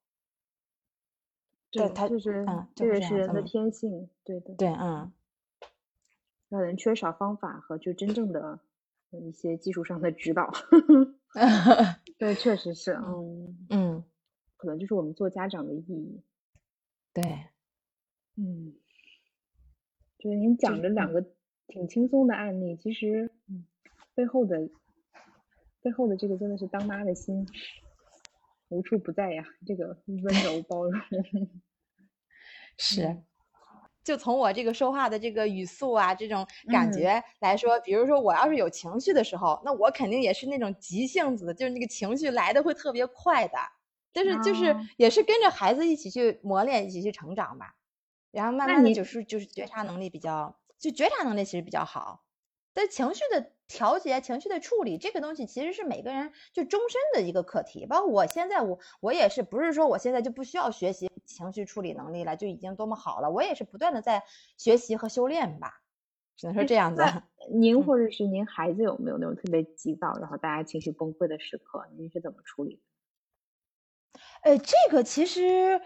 [1.70, 4.56] 对，他就是嗯，这个是人的天性，对的。
[4.56, 5.12] 对，嗯。
[6.50, 8.60] 可能缺少方法和就真正的
[9.12, 10.52] 一些技术上的指导。
[12.18, 14.04] 对，确实是，嗯嗯，
[14.58, 16.24] 可能就是我们做家长的意义。
[17.14, 17.24] 对，
[18.38, 18.74] 嗯，
[20.18, 21.26] 就是您讲的两个
[21.68, 23.30] 挺轻松的案例，其实
[24.14, 24.70] 背后的
[25.82, 27.46] 背后的这个真的是当妈的心
[28.70, 30.94] 无处不在呀，这个温柔包容
[32.80, 33.22] 是。
[34.06, 43.58] 就从我这个说话的这个语速啊，这种感觉来说，比如说我要是有情绪的时候，那我肯定也是那种急性子的，就是那个情绪来的会特别快的。
[44.14, 47.74] 但是就是也是跟着孩子一起去磨练，一起去成长吧。
[48.32, 52.24] 然后慢慢的就是就是觉察能力比较，就觉察能力其实比较好。
[52.74, 57.86] 但情绪的调节、情绪的处理，这个东西其实是每个人就终身的一个课题。
[57.86, 63.30] 包括我现在，我我也是，不是说我现在就不需要学习情绪处理能力了，就已经多么好了。
[63.30, 64.24] 我也是不断的在
[64.58, 65.82] 学习和修炼吧，
[66.38, 67.04] 只能说这样子。
[67.54, 71.86] 您或者是您孩子有没有那种特别急躁，然后大家情绪崩溃的时刻？
[71.98, 72.82] 您是怎么处理？
[74.42, 75.82] 呃，这个其实，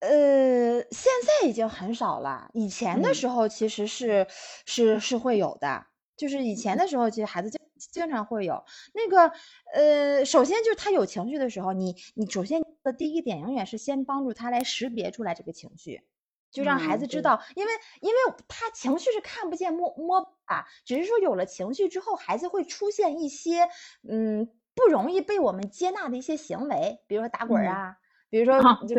[0.00, 2.50] 呃，现在已经很少了。
[2.54, 4.26] 以前的时候其实是
[4.66, 5.86] 是是会有的。
[6.16, 9.32] 就是以前的时候，其实孩子就经常会有那个，
[9.72, 16.02] 呃，首先就是他有情绪的时候，你你首先的第一点永远是先帮助他来识别出来这个情绪，
[16.50, 18.16] 就让孩子知道，因为因为
[18.48, 23.68] 他情绪是看不见摸摸啊，只是说有了情绪之后，孩子会出现一些
[24.08, 27.96] 嗯不容易被我们接纳的一些行为，比如说打滚啊，
[28.30, 28.96] 比如说就。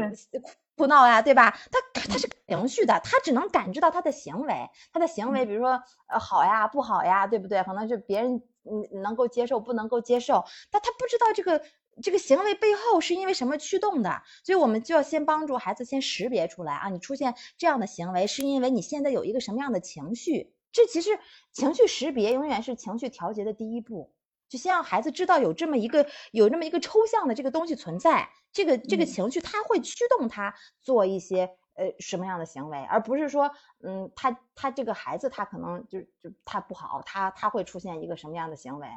[0.77, 1.57] 哭闹呀，对吧？
[1.71, 7.63] 他他是情绪的，他只能感知到他的行为，他的行为，比如说呃好呀，不好呀，对不对？
[7.63, 11.61] 可能就别人嗯能够接受，不能够接受，但他不知道这个
[12.01, 20.53] 这个行为背后是因为什么驱动的，所以我们就要先帮助孩子先识别出来啊，你出现这样的行为是因为你现在有一个什么样的情绪？
[20.71, 21.17] 这其实
[21.53, 24.13] 情绪识别永远是情绪调节的第一步。
[24.49, 33.49] 就先让孩子知道有这么一个有这么一个抽象的这个东西存在，这个这个情绪它会驱动他做一些呃什么样的行为，而不是说
[33.81, 38.87] 嗯他他这个孩子他可能就就他不好，他他会出现一个什么样的行为，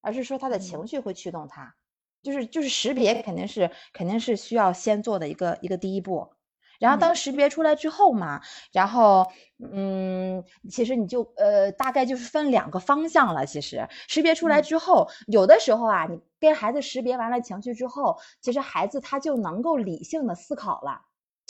[0.00, 1.76] 而是说他的情绪会驱动他，
[2.22, 6.32] 就是就是识别肯定是肯定是需要先做的一个一个第一步。
[6.78, 8.40] 然后当识别出来之后嘛，
[8.72, 9.26] 然后
[9.58, 13.44] 嗯，其实你就呃大概就是分两个方向了。
[13.44, 21.02] 其实识别出来之后，有的时候啊，你跟孩子识别完了情绪之后，其实孩子他就能够理性的思考了。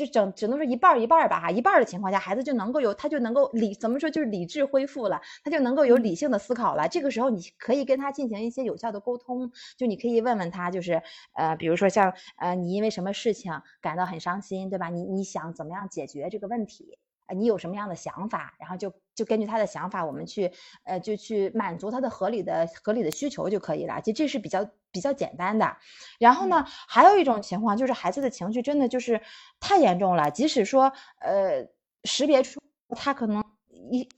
[0.06, 6.88] 就整只能说一半一半吧哈，一半的情况下，孩子就能够有他就能够理怎么说就是理智恢复了，他就能够有理性的思考了。
[6.88, 11.02] 这个时候你可以跟他进行一些有效的沟通，就你可以问问他，就是
[11.34, 14.88] 呃，比如说像呃，你因为什么事情感到很伤心，对吧？
[14.88, 16.98] 你你想怎么样解决这个问题？
[17.34, 18.54] 你有什么样的想法？
[18.58, 20.52] 然后就就根据他的想法，我们去
[20.84, 24.00] 呃就去满足他的合理的合理的需求就可以了。
[24.00, 25.76] 其实这是比较比较简单的。
[26.18, 29.20] 然后呢，还有一种情况就是孩子的情绪真的就是
[29.58, 31.66] 太严重了，即使说呃
[32.04, 32.60] 识别出
[32.96, 33.44] 他可能
[33.90, 34.08] 一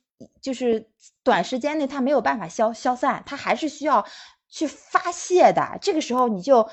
[0.40, 0.88] 就是
[1.22, 4.07] 短时间内他没有办法消消散，他还是需要
[4.48, 5.79] 去发泄的。
[5.81, 6.68] 这个时候你就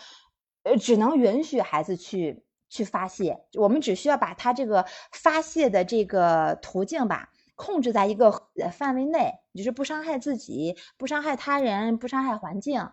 [0.63, 2.43] 呃只能允许孩子去。
[2.69, 8.31] 去发泄，我们只需要把他这个发泄的这个途径吧，控制在一个
[8.71, 12.89] 范围内，就是不伤害自己，不伤害他人，不伤害环境。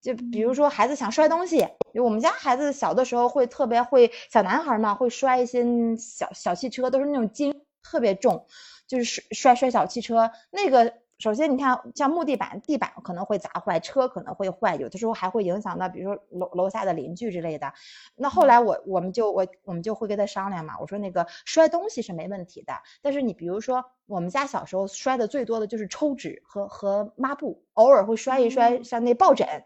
[0.00, 5.64] 就比如说孩子想摔东西，我们家孩子小的时候会特别会，小男孩嘛会摔一些
[5.96, 8.46] 小小汽车，都是那种金特别重，
[8.86, 10.94] 就是摔摔小汽车那个。
[11.18, 17.72] 首先，你看，像木地板、地板可能会砸坏，车可能会坏，有的时候还会影响到，比如说楼楼下的邻居之类的。
[18.14, 29.64] 那后来我我们就我我们就会跟他商量嘛，我说那个摔东西是没问题的，但是你比如说我们家小时候摔的最多的就是抽纸和和抹布，偶尔会摔一摔像那抱枕。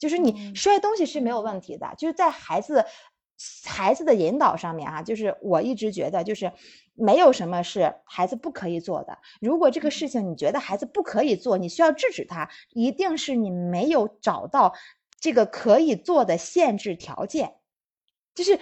[0.00, 2.86] 就是你摔东西是没有问题的，就是在孩子
[3.64, 6.52] 孩子的引导上面啊，就是我一直觉得就是
[6.94, 9.18] 没有什么是孩子不可以做的。
[9.40, 14.74] 如果这个事情你觉得孩子不可以做，你需要制止他，一定是你没有找到
[15.18, 17.54] 这个可以做的限制条件。
[18.34, 18.60] 就是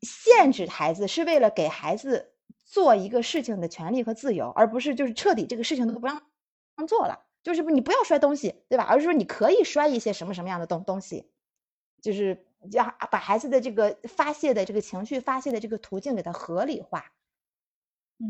[0.00, 2.32] 限制孩子是为了给孩子
[2.64, 6.22] 做一个事情的权利和自由，而不是就是彻底这个事情都不让
[6.88, 7.26] 做了。
[7.42, 8.84] 就是不你不要摔东西，对吧？
[8.84, 11.28] 而是说你可以摔一些什么什么样的东东西，
[12.00, 17.06] 就是要把孩子的这个发泄的这个情绪发泄的这个途径给他合理化。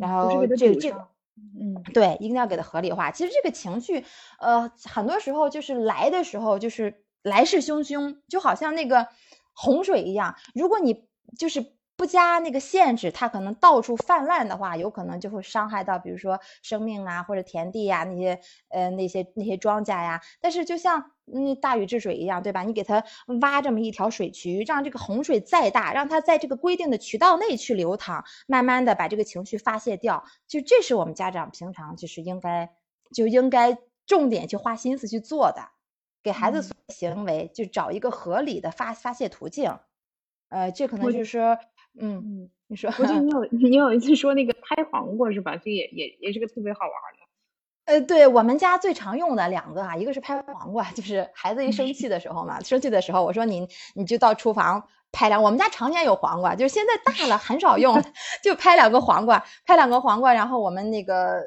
[0.01, 3.11] 然后这这个，嗯，对，一定要给他合理化。
[3.11, 4.05] 其实这个情绪，
[4.39, 9.09] 呃，很多时候就是来的时候就是来势汹汹，就好像那个。
[9.55, 11.07] 洪水一样，如果你
[11.37, 18.41] 就是不加那个限制，它可能到处泛滥的话，有可能就会伤害到，比如说生命啊，或者田地呀，那些
[18.71, 20.21] 呃那些那些庄稼呀。
[20.41, 22.65] 但是就像那大禹治水一样，对吧？
[22.65, 23.05] 你给它
[23.41, 30.25] 挖这么一条水渠，让这个洪水再大，让它在这个规定的渠道内去流淌，慢慢的把这个情绪发泄掉。
[30.49, 32.69] 就这是我们家长平常就是应该
[33.15, 35.69] 就应该重点去花心思去做的。
[36.21, 39.79] 给孩子行为就找一个合理的发发泄途径，
[40.49, 41.59] 呃，这可能就是说，
[42.01, 45.57] 嗯嗯，你说，我记得你有 你有一次说那个拍黄瓜是吧？
[45.57, 47.23] 这也也也是个特别好玩的。
[47.85, 58.01] 呃，对我们家最常用的两个啊，一个是拍黄瓜， 就是孩子一生气的时候嘛，生气的时候，我说你你就到厨房拍两，我们家常年有黄瓜，就是现在大了很少用，
[58.43, 61.43] 就拍两个黄瓜，拍两个黄瓜，然后我们那个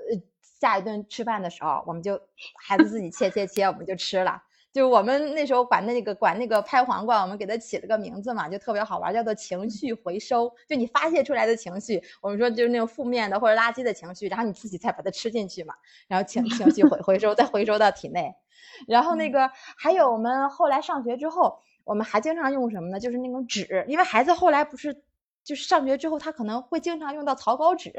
[0.59, 2.19] 下一顿吃饭的时候，我们就
[2.67, 4.43] 孩子自己切切切，我们就吃了。
[4.75, 10.53] 就我们那时候管那个管那个拍黄瓜，我们给它起了个名字嘛，就特别好玩，叫做情绪回收。
[10.67, 15.75] 就你发泄出来的情绪，我们说就是那种负面的或者垃圾的情绪，然后你自己再把它吃进去嘛，
[16.09, 18.35] 然后情情绪回 回收，再回收到体内。
[18.85, 22.99] 然后那个还有我们后来上学之后，我们还经常用什么呢？
[22.99, 24.93] 就是那种纸，因为孩子后来不是
[25.45, 27.93] 就是上学之后，他可能会经常用到草稿纸。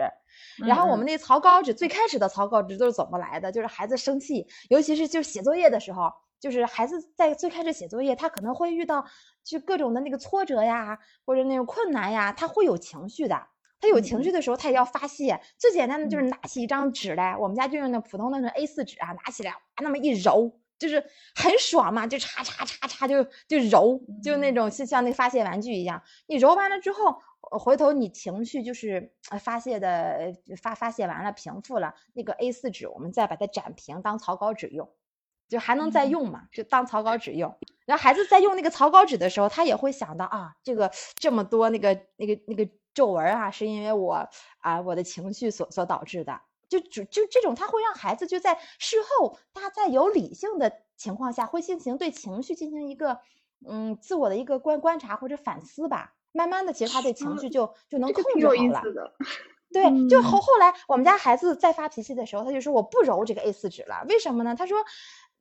[0.58, 3.50] 然后我们那草稿纸最开始的草稿纸都是怎么来的？
[3.50, 6.12] 就是孩子生气，尤其是就是写作业的时候。
[6.38, 9.04] 就是孩子在最开始写作业，他可能会遇到
[9.42, 13.46] 就各种的那个挫折呀，或者那种困难呀，他会有情绪的。
[13.78, 15.38] 他有情绪的时候，他也要发泄。
[15.58, 26.02] 最简单的就是拿起一张纸来，我们家就用那普通的那 A4 纸啊，拿起来那么一揉，就是很爽嘛，就叉叉叉叉就就揉，就那种像像那发泄玩具一样。
[26.26, 30.32] 你揉完了之后，回头你情绪就是发泄的
[30.62, 34.90] 发发泄完了，平复了，那个 A4 纸我们再把它展平当草稿纸用。
[35.48, 36.44] 就还能再用嘛？
[36.52, 37.56] 就当草稿纸用。
[37.84, 44.28] 然后孩子在用那个草稿纸的时候，他也会想到啊，这个这么多那个那个那个皱纹啊，是因为我
[44.58, 46.40] 啊我的情绪所所导致的。
[46.68, 53.20] 就就就这种，他会让孩子就在事后，他在有理性的情况下，会进行对情绪进行一个
[53.64, 56.14] 嗯自我的一个观观察或者反思吧。
[56.32, 59.12] 慢慢的，其实他对情绪就就能控制好了。
[59.72, 64.56] 对， 就后后来我们家孩子在发脾气的时候，他就说我不揉这个 A 四纸了，为什么呢？
[64.58, 64.78] 他说。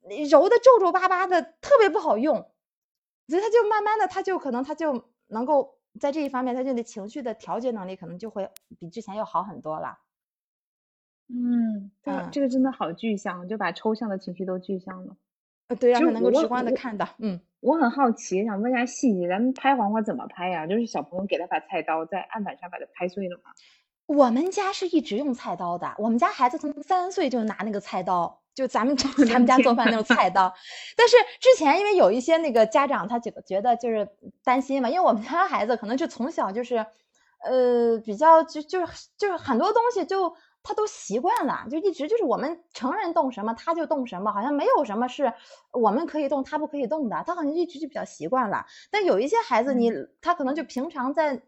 [0.08, 2.36] 你揉的皱皱巴巴的，特别不好用，
[3.28, 8.48] 所以他就慢慢的，他就可能他就能够在这一方面，他就的情绪的调节能力可能就会
[8.78, 9.98] 比之前要好很多了。
[11.28, 15.16] 嗯，对，这个真的好具象，就把抽象的情绪都具象了。
[15.68, 17.08] 呃，对，让他能够直观的看到。
[17.18, 20.68] 嗯，我很好奇，想问一下细节，咱们拍黄瓜怎么拍呀？
[20.68, 23.50] 就是小朋友给他把菜刀在案板上把它拍碎了吗？
[24.06, 28.40] 我们家是一直用菜刀的，我们家孩子从三岁就拿那个菜刀。
[28.56, 28.96] 就咱们
[29.28, 30.52] 咱们家做饭那种菜刀，
[30.96, 34.08] 但是之前因为有一些那个家长他觉觉得就是
[34.42, 36.86] 担心嘛，因为我们家孩子可能就从小就是，
[37.44, 45.34] 呃，比较就就是就是很多东西就他都习惯了，就一直就是我们成人动什么他就动什么，好像没有什么是
[45.70, 48.64] 我们可以动他不可以动的，他好像一直就比较习惯了。
[48.90, 49.92] 但有一些孩子你
[50.22, 51.42] 他可能就平常在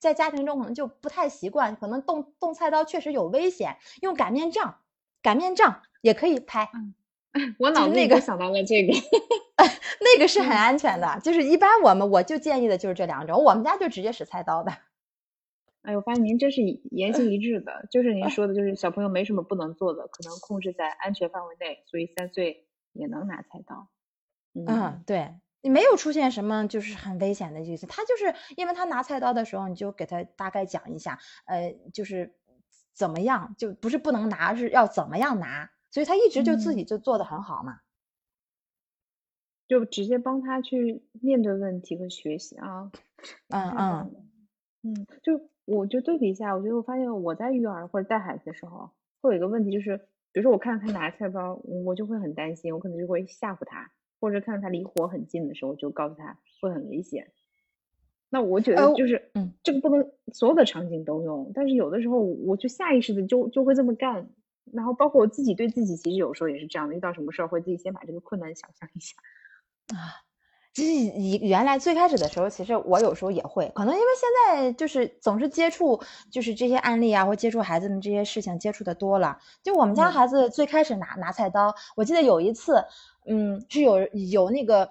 [0.00, 4.78] 在家庭中可能就不太习惯，可能动动菜刀确实有危险，用擀面杖，
[5.22, 5.82] 擀面杖。
[6.00, 6.68] 也可以拍，
[7.58, 8.92] 我脑子那个想到了这个，
[10.00, 11.18] 那个是很安全的。
[11.24, 14.70] 就是一般我们我就建议的就是这两种，我们家就直接使菜刀的。
[15.82, 23.88] 哎，我发现您真是言行一致的，就是您说的，就是小朋友没什么不能做的，可能控制在安全范围内，所以三岁也能拿菜刀。
[24.54, 32.36] 嗯，对，你没有出现什么就是很危险的意思，他就是因为他拿菜刀的时候，你就给他大概讲一下，呃，就是
[32.98, 35.70] 怎么样，就不是不能拿，是要怎么样拿。
[35.90, 37.80] 所以他一直就自己就做的很好嘛，
[39.68, 42.90] 就直接帮他去面对问题和学习啊，
[43.48, 44.14] 嗯嗯
[44.82, 48.90] 嗯，就我就对比一下，我觉得我发现我在育儿或者带孩子的时候，
[49.20, 49.96] 会有一个问题，就是
[50.32, 57.32] 比如说我看到他拿菜包，我就会很担心，我可能就会吓唬他，或者看到他离火很近的时候，就告诉他会很危险。
[58.30, 64.28] 那我觉得就是，嗯，这个不能所有的场景都用，但是有的时候我就下意识的就就会这么干。
[64.70, 69.16] 然后包括我自己对自己，其实有时候也是这样的，遇到什么事儿会自己先把这个困难想象一下
[69.96, 70.28] 啊。
[70.74, 76.00] 其实以原来最开始的时候，其实我有时候也会，可能因为现在就是总是接触
[76.30, 79.38] 就是这些案例啊，或接触孩子们这些事情接触的多了。
[79.62, 82.84] 就我们家孩子最开始拿拿菜刀，我记得有一次，
[83.28, 84.90] 嗯，是有有那个。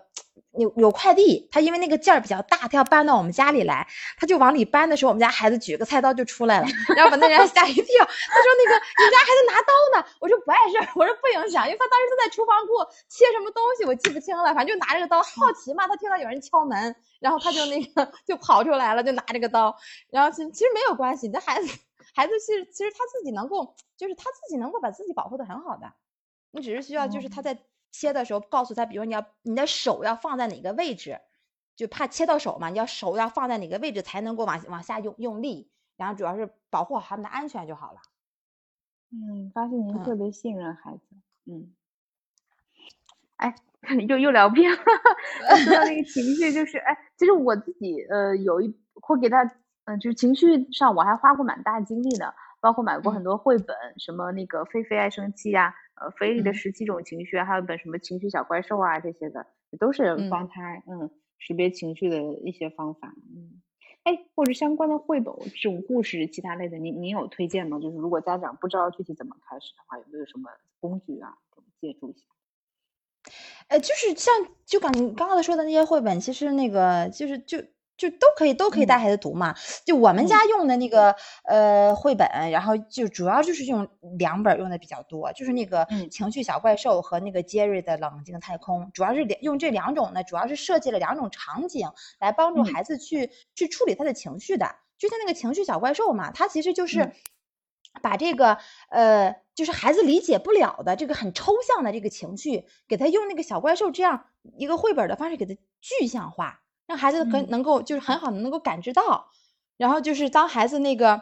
[0.58, 3.86] 有有快递，他因为那个件儿比较大，他要搬到我们家里来，
[4.18, 6.66] 他就往里搬的时候，我们家孩子举个菜刀就出来了，
[6.96, 7.86] 然后把那人 吓一跳。
[8.06, 19.78] 他说：“那个你们家孩子拿刀呢？”我说：“不碍事儿，我说不影响，因为他当时都在厨房给我切什么东西，我记不清了，反正就拿着个刀，好奇嘛，他听到有人敲门，然后他就那个 就跑出来了，就拿着个刀，
[20.10, 21.68] 然后其其实没有关系，你的孩子
[22.16, 25.94] 孩子其实其实他自己能够，就是他自己能够把自己保护的很好的，
[26.50, 27.56] 你只是需要就是他在。”
[27.92, 31.20] 切的时候，告诉他，比如你要你的手要放在哪个位置，
[31.76, 32.70] 就怕切到手嘛。
[32.70, 38.00] 你要手要放在哪个位置才能够往往下用用力，然后主要是保护好他们的安全就好了。
[39.12, 41.04] 嗯，发现您特别信任孩子。
[41.46, 41.74] 嗯，
[43.38, 43.56] 哎，
[44.08, 44.78] 又又聊偏了。
[44.78, 49.44] 说到那个情绪，就是哎，其实我自己呃有一会给他，
[49.86, 55.74] 嗯，就是情绪上我还花过蛮大精力的，包括买过很多绘本，什么那个菲菲爱生气呀。
[56.00, 59.48] 呃，菲利的十七种情绪，还有本什么情绪小怪兽啊，这些的
[59.80, 63.12] 都是帮他嗯识别情绪的一些方法。
[63.36, 63.64] 嗯，
[64.04, 67.80] 哎，或者相关的绘本这种故事，其他类的，您您有推荐吗？
[67.80, 71.34] 就是如果家长不知道具体怎么开始的话，有没有什么工具啊，
[71.82, 72.26] 借助一下？
[73.70, 74.32] 呃，就是像
[74.68, 77.58] 就刚刚刚说的那些绘本，其实那个就是就。
[77.98, 79.56] 就都可以，都可以带孩子读嘛。
[79.86, 83.88] 就我们家用的那个呃绘本，然后就主要就是用
[84.18, 91.90] 两本用的比较多，就是那个情绪小怪兽和那个杰瑞的冷静太空，主要是用这两种呢，主要是设计了两种场景
[92.20, 94.76] 来帮助孩子去去处理他的情绪的。
[94.98, 97.12] 就像那个情绪小怪兽嘛，它其实就是
[98.02, 98.58] 把这个
[98.90, 104.26] 呃，就是孩子理解不了的这个很抽象的这个情绪，给他用那个小怪兽这样
[104.58, 106.62] 一个绘本的方式给他具象化。
[106.88, 109.30] 让孩子可能够就是很好的能够感知到，
[109.78, 111.22] 然后就是当孩子那个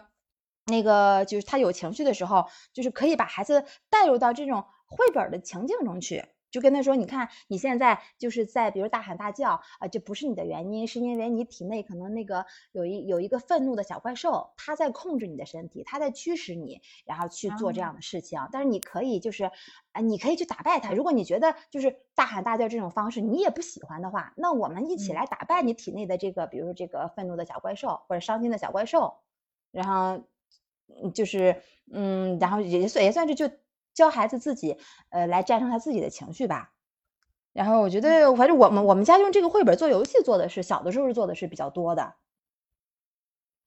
[0.67, 6.25] 那个就是他有情绪的时候，就是可以把孩子带入到这种绘本的情境中去。
[6.55, 18.39] 就跟他说，你看你现在就是在，比如大喊大叫啊，这不是你的原因，是因为你体内可能那个有一有一个愤怒的小怪兽，它在控制你的身体，它在驱使你，然后去做这样的事情。
[18.53, 19.51] 但是你可以就是，
[19.91, 20.93] 啊，你可以去打败它。
[20.93, 29.17] 如果你觉得就是大喊大叫这种方式你也不喜欢的话，那我们一起来打败你体内的这个，比如说这个愤怒的小怪兽或者伤心的小怪兽，
[29.71, 30.23] 然后，
[31.13, 33.51] 就是，嗯，然后也算也算是就。
[33.95, 34.77] 教孩子自己，
[35.09, 36.73] 呃，来战胜他自己的情绪吧。
[37.53, 42.15] 然后我觉得，反正我们我们家用这个绘本做游戏做的是小的时候是做的是比较多的。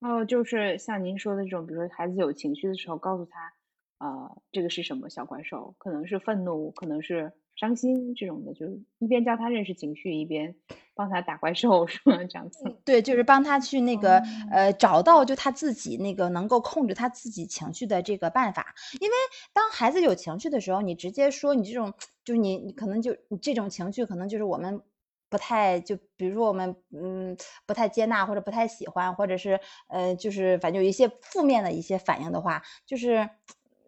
[0.02, 3.52] 哦，就是像您说的这种，比如说孩子有情绪的时候，告诉他，
[3.98, 5.74] 呃，这个是什么小怪兽？
[5.78, 7.32] 可能是愤怒，可能是。
[7.58, 10.54] 伤心这种的，就是一边教他认识情绪，一边
[10.94, 12.18] 帮他打怪兽，是吗？
[12.18, 12.76] 这样子。
[12.84, 18.76] 对，就是帮他去那个呃，找到就他自己那个能够控制他自己情绪的这个办法。
[19.00, 19.14] 因为
[19.52, 21.92] 当孩子有情绪的时候，你直接说你这种，
[22.24, 24.80] 就是你你可能就你这种情绪，可能就是我们
[25.28, 27.36] 不太就，比如说我们嗯
[27.66, 33.28] 不太接纳或者不太喜欢，或者是呃就是反正有一些负面的一些反应的话，就是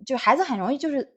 [0.05, 1.15] 就孩子很容易就是。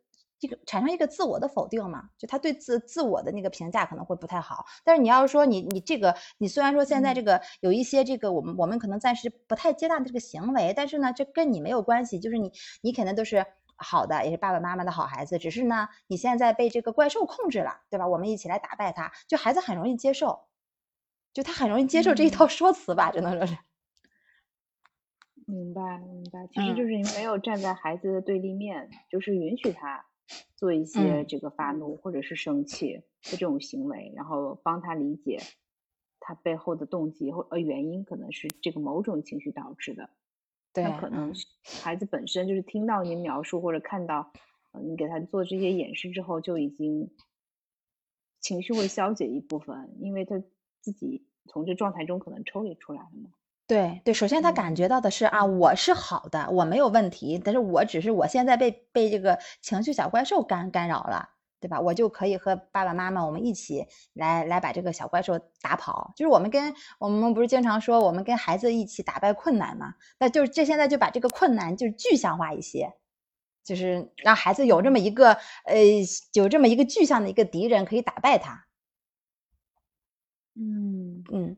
[0.47, 4.65] 这个产生一个自我的否定嘛，就他对自自我的那个评价可能会不太好。
[4.83, 13.45] 但是你要是说你你这个你虽然说现在这个有一些这个我们我们可能暂时不太接纳的这个行为，但是呢这跟你没有关系，就是你你肯定都是
[13.77, 15.37] 好的，也是爸爸妈妈的好孩子。
[15.37, 18.05] 只是呢你现在被这个怪兽控制了，对吧？
[18.05, 20.41] 我们一起来打败他，就孩子很容易接受，
[21.33, 23.57] 就他很容易接受这一套说辞吧，只能说是。
[25.45, 30.05] 明白明白，其实就是你没有站在孩子的对立面，就是允许他。
[30.55, 35.39] 做一些这个发怒或者是生气的这种行为，然后帮他理解
[36.19, 40.09] 他背后的动机或呃原因，可能是这个某种情绪导致的。
[40.71, 41.33] 对，可能
[41.83, 44.31] 孩子本身就是听到您描述或者看到
[44.71, 47.11] 呃你给他做这些演示之后，就已经
[48.39, 50.41] 情绪会消解一部分，因为他
[50.81, 53.29] 自己从这状态中可能抽离出来了嘛。
[53.73, 61.79] 对对，首先他感觉到的是啊，我是好的，我没有问题，但是我只是我现在被被这个情绪小怪兽干干扰了，对吧？
[61.81, 66.13] 我就可以和爸爸妈妈我们一起来来把这个小怪兽打跑。
[66.15, 69.95] 就是我们跟我们不是经常说我们跟孩子一起打败困难嘛？
[70.19, 72.93] 那就是这现在就把这个困难就是具象化一些，
[73.63, 75.33] 就是让孩子有这么一个
[75.65, 75.75] 呃
[76.33, 78.67] 有这么一个具象的一个敌人可以打败他。
[80.55, 81.57] 嗯嗯。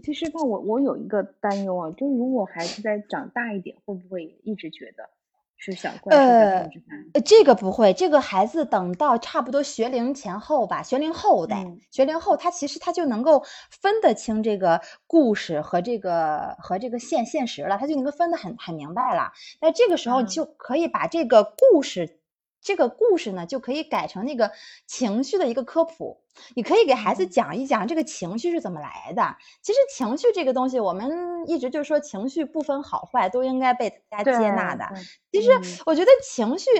[0.00, 5.10] 其实吧我我有一个担忧啊，就如果孩子再长大一点，会不会一直觉得
[5.56, 6.96] 是小怪兽在控制他？
[7.12, 19.32] 呃，这个不会，这个孩子等到差不多学龄前后吧，学龄后代，学龄后他其实他就能够分得清这个故事和这个和这个现现实了，他就能够分得很很明白了。
[19.60, 22.18] 那这个时候就可以把这个故事。
[22.62, 24.52] 这个故事呢，就可以改成那个
[24.86, 26.22] 情绪的一个科普。
[26.54, 29.36] 你可以给孩子讲一讲这个情绪是怎么来的。
[29.60, 34.88] 其实情绪这个东西，我们一直就说情绪不分好坏，都应该被大家接纳的。
[35.32, 35.50] 其实
[35.84, 36.70] 我觉得情绪，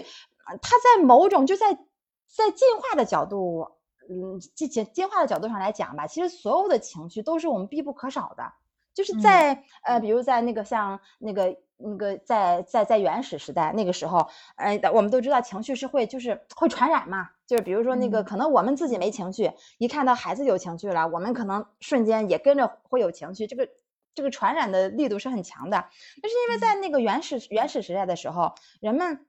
[0.62, 3.66] 它在某种就在在进化的角度，
[4.09, 8.53] 嗯，进进进化的角度上来讲吧，其实所有的情绪都是我们必不可少的。
[8.95, 11.57] 就是在呃，比如在那个像那个。
[11.85, 23.68] 那个在在在原始时代那个时候，呃，我们都知道情绪是会就是会传染嘛，就是比如说那个可能我们自己没情绪，一看到孩子有情绪了，我们可能瞬间也跟着会有情绪，这个
[24.14, 25.87] 这个传染的力度是很强的。
[26.22, 29.26] 那是因为在那个原始原始时代的时候，人们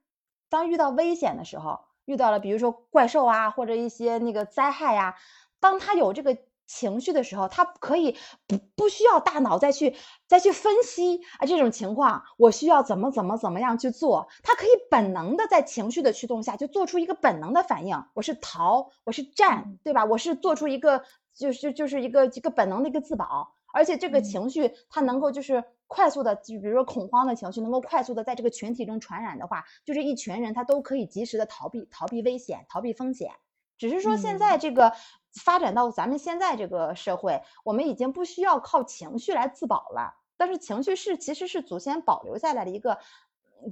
[0.48, 5.16] 当遇到危险的时候，遇到了比如说怪兽啊或者一些那个灾害呀，
[5.60, 6.36] 当他有这个。
[6.66, 9.94] 情绪的时候，他可以不不需要大脑再去
[10.26, 14.28] 再去分析啊，这种情况我需要怎么怎么怎么样去做？
[14.42, 20.04] 他可以本能的在情绪的驱动下就做出一个本能的反应，我是逃，我是战，对吧？
[20.04, 21.04] 我是做出一个
[21.34, 33.32] 就是就是一个一个本能的一个自保，而且这个情绪它能够就是快速的，就比如说恐慌的情绪能够快速的在这个群体中传染的话，就是一群人他都可以及时的逃避逃避危险，逃避风险。
[33.76, 34.92] 只是说现在这个
[35.34, 40.14] 发展到咱们现在这个社会，我们已经不需要靠情绪来自保了。
[40.36, 42.98] 但是情绪是其实是祖先保留下来的一个，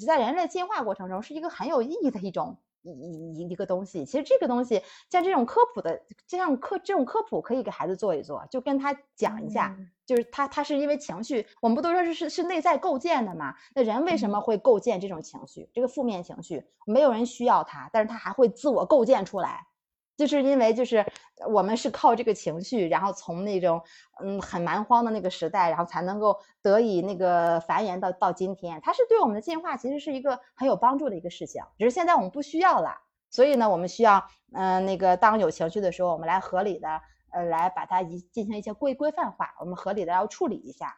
[0.06, 2.58] 在人类进化过程中是一个很有意义的一种。
[2.84, 13.54] 一一一个东西，其实这个东西像这种科普的，就像科这种科普可以给孩子做一做，就跟他讲一下，就是他他是因为情绪，我们不都说是是是内在构建的嘛？
[13.72, 15.70] 那人为什么会构建这种情绪？
[15.72, 19.68] 这个负面情绪，没有人需要他，但是他还会自我构建出来。
[20.16, 21.04] 就是因为就是
[21.48, 23.82] 我们是靠这个情绪，然后从那种
[24.22, 28.80] 嗯很蛮荒的那个时代，然后才能够得以那个繁衍到到今天。
[28.82, 32.94] 它是对我们的进化其实是一个很有帮助的一个事情，只是现在我们不需要了。
[33.30, 37.00] 所以呢，我们需要嗯那个当有情绪的时候，我们来合理的
[37.30, 40.94] 呃来把它一进行一些规规范化，我们合理的要处理一下，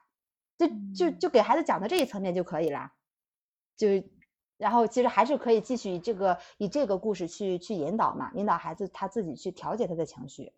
[0.58, 2.90] 就就就给孩子讲到这一层面就可以了，
[3.76, 3.88] 就。
[4.64, 10.50] 然后其实还是可以继续以这个以这个故事去去引导嘛，引导孩子他自己去调节他的情绪。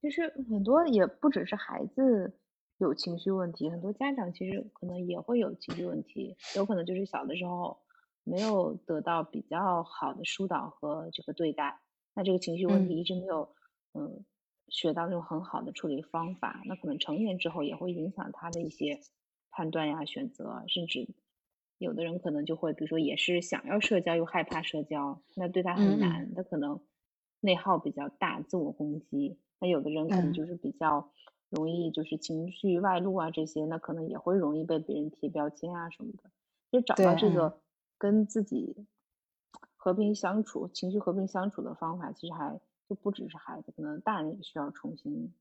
[0.00, 2.38] 其实很多也不只是孩子
[2.76, 7.76] 有情绪问题，很多家长其实可能也会有情绪问题，有可能就是小的时候
[8.22, 11.80] 没有得到比较好的疏导和这个对待，
[12.14, 13.48] 那这个情绪问题一直没有
[13.94, 14.24] 嗯
[14.68, 19.00] 学到那种很好的处理方法，那可能成年之后也会影响他的一些
[19.50, 21.08] 判断呀、选择，甚至。
[21.78, 26.80] 有的人可能就会，比如说也是想要社交又害怕社交，那对他很难，他可能
[27.40, 29.38] 内耗比较大，自我攻击。
[29.60, 31.10] 那有的人可能就是比较
[31.48, 36.30] 容易就是情绪外露啊这些，那可能也会容易被别人贴标签啊什么的。
[36.70, 37.60] 就找到这个
[37.96, 38.84] 跟自己
[39.76, 45.32] 和平相处、情绪和平相处的方法，其实还就不只是孩子，可能大人也需要重新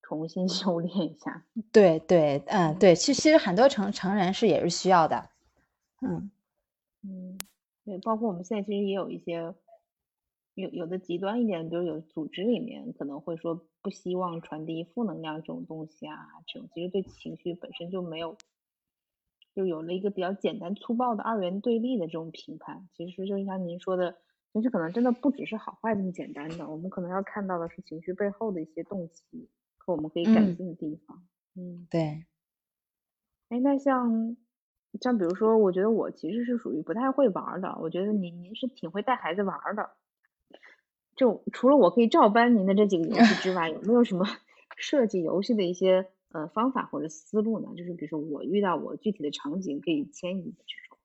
[0.00, 1.44] 重新 修炼一下。
[1.72, 5.31] 对对，嗯，对，其其实很多成成人是也是需要的。
[6.02, 6.30] 嗯
[7.02, 7.38] 嗯，
[7.84, 9.54] 对，包括我们现在其实也有一些
[10.54, 18.36] 有有的极端一点，比如有组织里面可能会说不希望传递负能量这种东西啊，这种其实对情绪本身就没有，
[19.54, 22.88] 就有了一个比较简单粗暴的二元对立的这种评判。
[22.94, 24.16] 其实就像您说的，
[24.52, 29.48] 情绪可能真的不只是好坏这么简单的，我们可能要看到的是情绪背后的一些动机
[29.78, 31.26] 和我们可以改进的地方。
[31.54, 32.26] 嗯，对。
[33.48, 34.36] 哎，那像。
[35.00, 37.78] 像比如说，我觉得我其实是属于不太会玩的。
[37.80, 39.90] 我觉得您您是挺会带孩子玩的。
[41.14, 44.26] 就除了我可以照搬您的这几个游戏之外，有没有什么
[44.76, 47.68] 设计游戏的一些呃方法或者思路呢？
[47.76, 50.98] 就是比如说我遇到我具体的场景可以迁移的这种。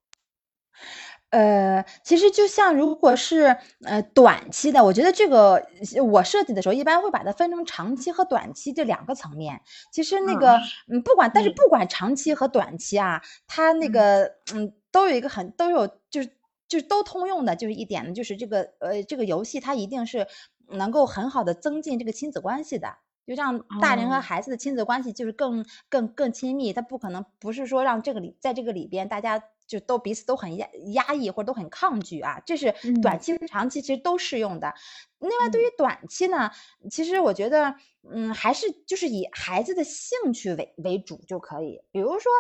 [1.30, 5.68] 呃，其实就像如果是呃短期的，我觉得这个
[6.10, 9.62] 我设计的时候一般会把它分成长期和短期这两个层面。
[9.92, 10.58] 其实那个
[10.90, 16.30] 嗯，不管但是不管长期和短期啊，它那个嗯都有一个很都有就是
[16.68, 20.28] 就是都通用的，就是一点呢，就是这个呃这个游戏它一定是
[20.70, 22.96] 能够很好的增进这个亲子关系的。
[23.26, 34.74] 就让大人和孩子的亲子关系就是更更更亲密，他不可能不是说让这个里在这个里边大家就都彼此都很压压抑或者都很抗拒啊，这是短期、长期其实都适用的。
[35.20, 36.52] 另外，对于短期呢，
[36.90, 37.76] 其实我觉得，
[38.10, 41.82] 嗯，还是就是以孩子的兴趣为为主就可以。
[41.92, 42.32] 比如说，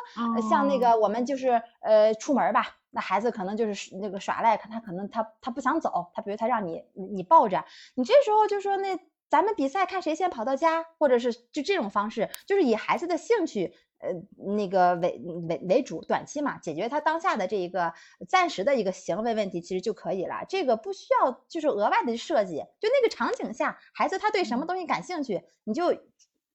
[0.49, 7.65] 像那个我们就是呃出门吧，那孩子可能就是那个耍赖，他可能他他不想走，他比如他让你你抱着，
[7.95, 8.97] 你这时候就说那
[9.29, 13.73] 咱们比赛看谁先跑到家，或者是就这种方式，就是以孩子的兴趣。
[13.99, 14.09] 呃，
[14.55, 17.93] 那个为为为主，短期嘛，解决他当下的这一个
[18.27, 20.45] 暂时的一个行为问题，其实就可以了。
[20.47, 25.93] 这个不需要就是额外的设计，就那个场景下，孩子他对什么东西感兴趣，你就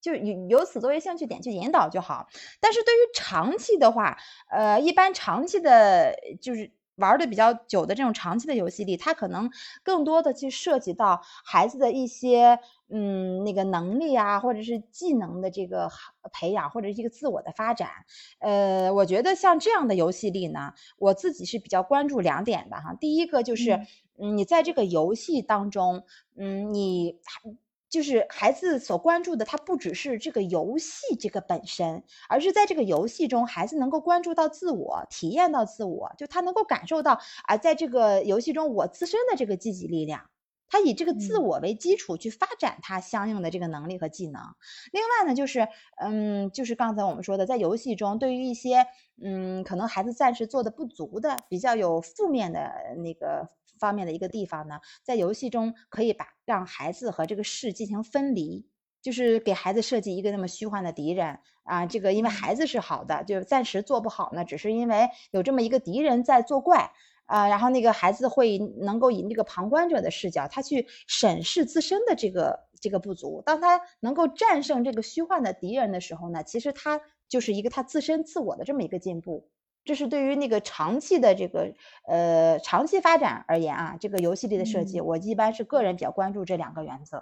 [0.01, 2.29] 就由由此作为兴趣点去引导就好。
[2.61, 4.19] 但是对于长期的话，
[4.51, 6.73] 呃，一般长期的，就是。
[6.97, 9.51] 玩的比较久的这种长期的游戏里，它可能
[9.83, 15.89] 更多的去涉及到孩子的一些嗯那个能力啊，或者是技能的这个
[16.33, 17.89] 培养，或者一个自我的发展。
[18.41, 22.95] 呃，我觉得像这样的游戏里呢，我自己是比较关注两点的哈。
[23.01, 23.81] 第一个就是，
[24.19, 26.05] 嗯，你在这个游戏当中，
[26.37, 27.19] 嗯，你。
[27.93, 40.31] 就是孩子所关注的，他不只是这个游戏这个本身，而是在这个游戏中，孩子能够关注到自我，体验到自我，就他能够感受到啊，在这个游戏中我自身的这个积极力量，
[40.71, 44.41] 他以这个自我为基础去发展他相应的这个能力和技能。
[44.91, 45.69] 另外呢，就是
[46.03, 48.87] 嗯，就是刚才我们说的，在游戏中，对于一些
[49.23, 52.73] 嗯，可能孩子暂时做的不足的，比较有负面的
[53.05, 53.51] 那个。
[53.83, 58.67] 方面的一个地方呢，在游戏中可以把让孩子和这个事进行分离，
[59.03, 61.41] 就是给孩子设计一个那么虚幻的敌人。
[61.65, 66.93] 啊，这个因为孩子是好的，就暂时做不好呢，只是因为有这么一个敌人在作怪。
[67.27, 79.49] 啊，然后那个孩子会能够以那个旁观者的视角，他去审视自身的这个这个不足，当他能够战胜这个虚幻的敌人的时候呢，其实他就是一个他自身自我的这么一个进步。
[79.85, 81.75] 这是对于那个长期的这个
[82.07, 87.21] 呃长期发展而言啊，这个游戏里的设计，我一般是个人比较关注这两个原则。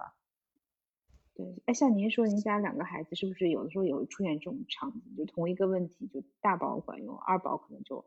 [1.35, 5.17] 对，哎，像您说，您家两个孩子是不是有的时候也会出现这种场景？
[5.17, 8.05] 就同一个问题，就大宝管用，二宝可能就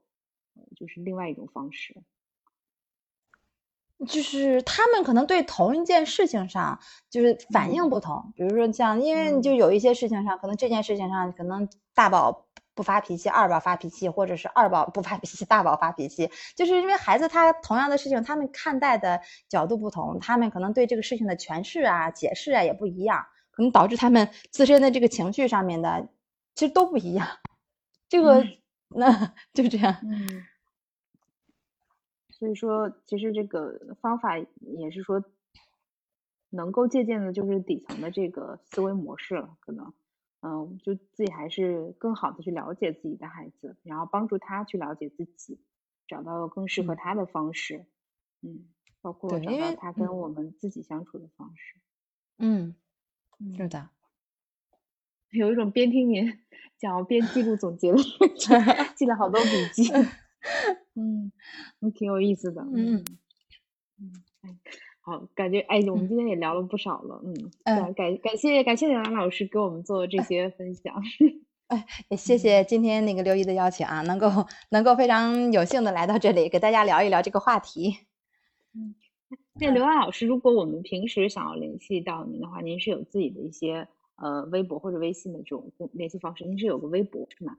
[0.75, 2.03] 就是另外一种方式。
[4.07, 6.79] 就是他们可能对同一件事情上
[7.09, 12.45] 就是反应不同，比如说像因为就有一些事情上，可能这件事情上可能大宝。
[12.76, 26.09] 不发脾气，二宝发脾气，或者是二宝不发脾气，大宝发脾气，就是因为孩子他同样的事情，他们看待的角度不同，他们可能对这个事情的诠释啊、解释啊也不一样，可能导致他们自身的这个情绪上面的
[26.55, 27.28] 其实都不一样。
[28.09, 28.43] 这个
[28.89, 29.97] 那就这样。
[30.03, 30.45] 嗯。
[32.30, 35.24] 所以说，其实这个方法也是说，
[36.49, 39.93] 能够借鉴的就是底层的这个思维模式了，可能。
[40.45, 45.57] 嗯，就自己还是更好的去了解自己的孩子，然后帮助他去了解自己，
[46.05, 47.85] 找到更适合他的方式。
[48.41, 48.65] 嗯，
[49.01, 51.79] 包括找到他跟我们自己相处的方式。
[52.39, 52.75] 嗯，
[53.55, 53.89] 是的。
[55.31, 56.39] 有一种边听您
[56.77, 59.89] 讲边记录总结的感觉，记了好多笔记。
[60.95, 61.31] 嗯，
[61.95, 62.61] 挺有意思的。
[62.63, 63.03] 嗯
[63.97, 64.59] 嗯。
[65.05, 70.95] 好，感觉哎，我们今天也聊了不少了，嗯，感感感谢感谢刘兰老师给我们做这些分享，
[71.67, 74.29] 哎， 也谢谢今天那个刘姨的邀请啊，能够
[74.69, 77.97] 能够非常有幸的来到这里，给大家聊一聊这个话题。
[78.73, 78.95] 嗯，
[79.59, 83.85] 那刘安老师，如果我们平时想要联系到您的话，您是有自己的一些
[84.15, 87.57] 呃微博或者微信的这种联系方式，您是有个微博是吗？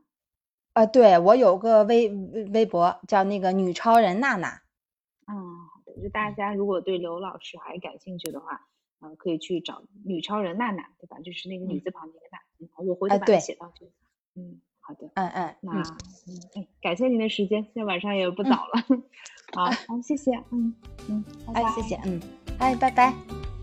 [0.72, 2.08] 呃，对我有个微
[2.54, 4.62] 微博叫那个女超人娜娜。
[5.30, 5.73] 嗯。
[6.02, 8.66] 就大家如果对刘老师还感兴趣的话，
[9.00, 11.18] 呃，可以去找女超人娜娜，对吧？
[11.20, 12.38] 就是那个女字旁的那个娜。
[12.60, 13.86] 嗯，我回头把它写到这。
[14.34, 15.10] 嗯，好的。
[15.14, 15.82] 嗯嗯，那
[16.56, 18.82] 嗯，感谢您的时间，现在晚上也不早了。
[19.54, 20.32] 好，好，谢谢。
[20.50, 20.74] 嗯
[21.08, 21.24] 嗯，
[21.54, 21.96] 哎，谢谢。
[22.04, 22.20] 嗯，
[22.58, 23.53] 哎，拜拜。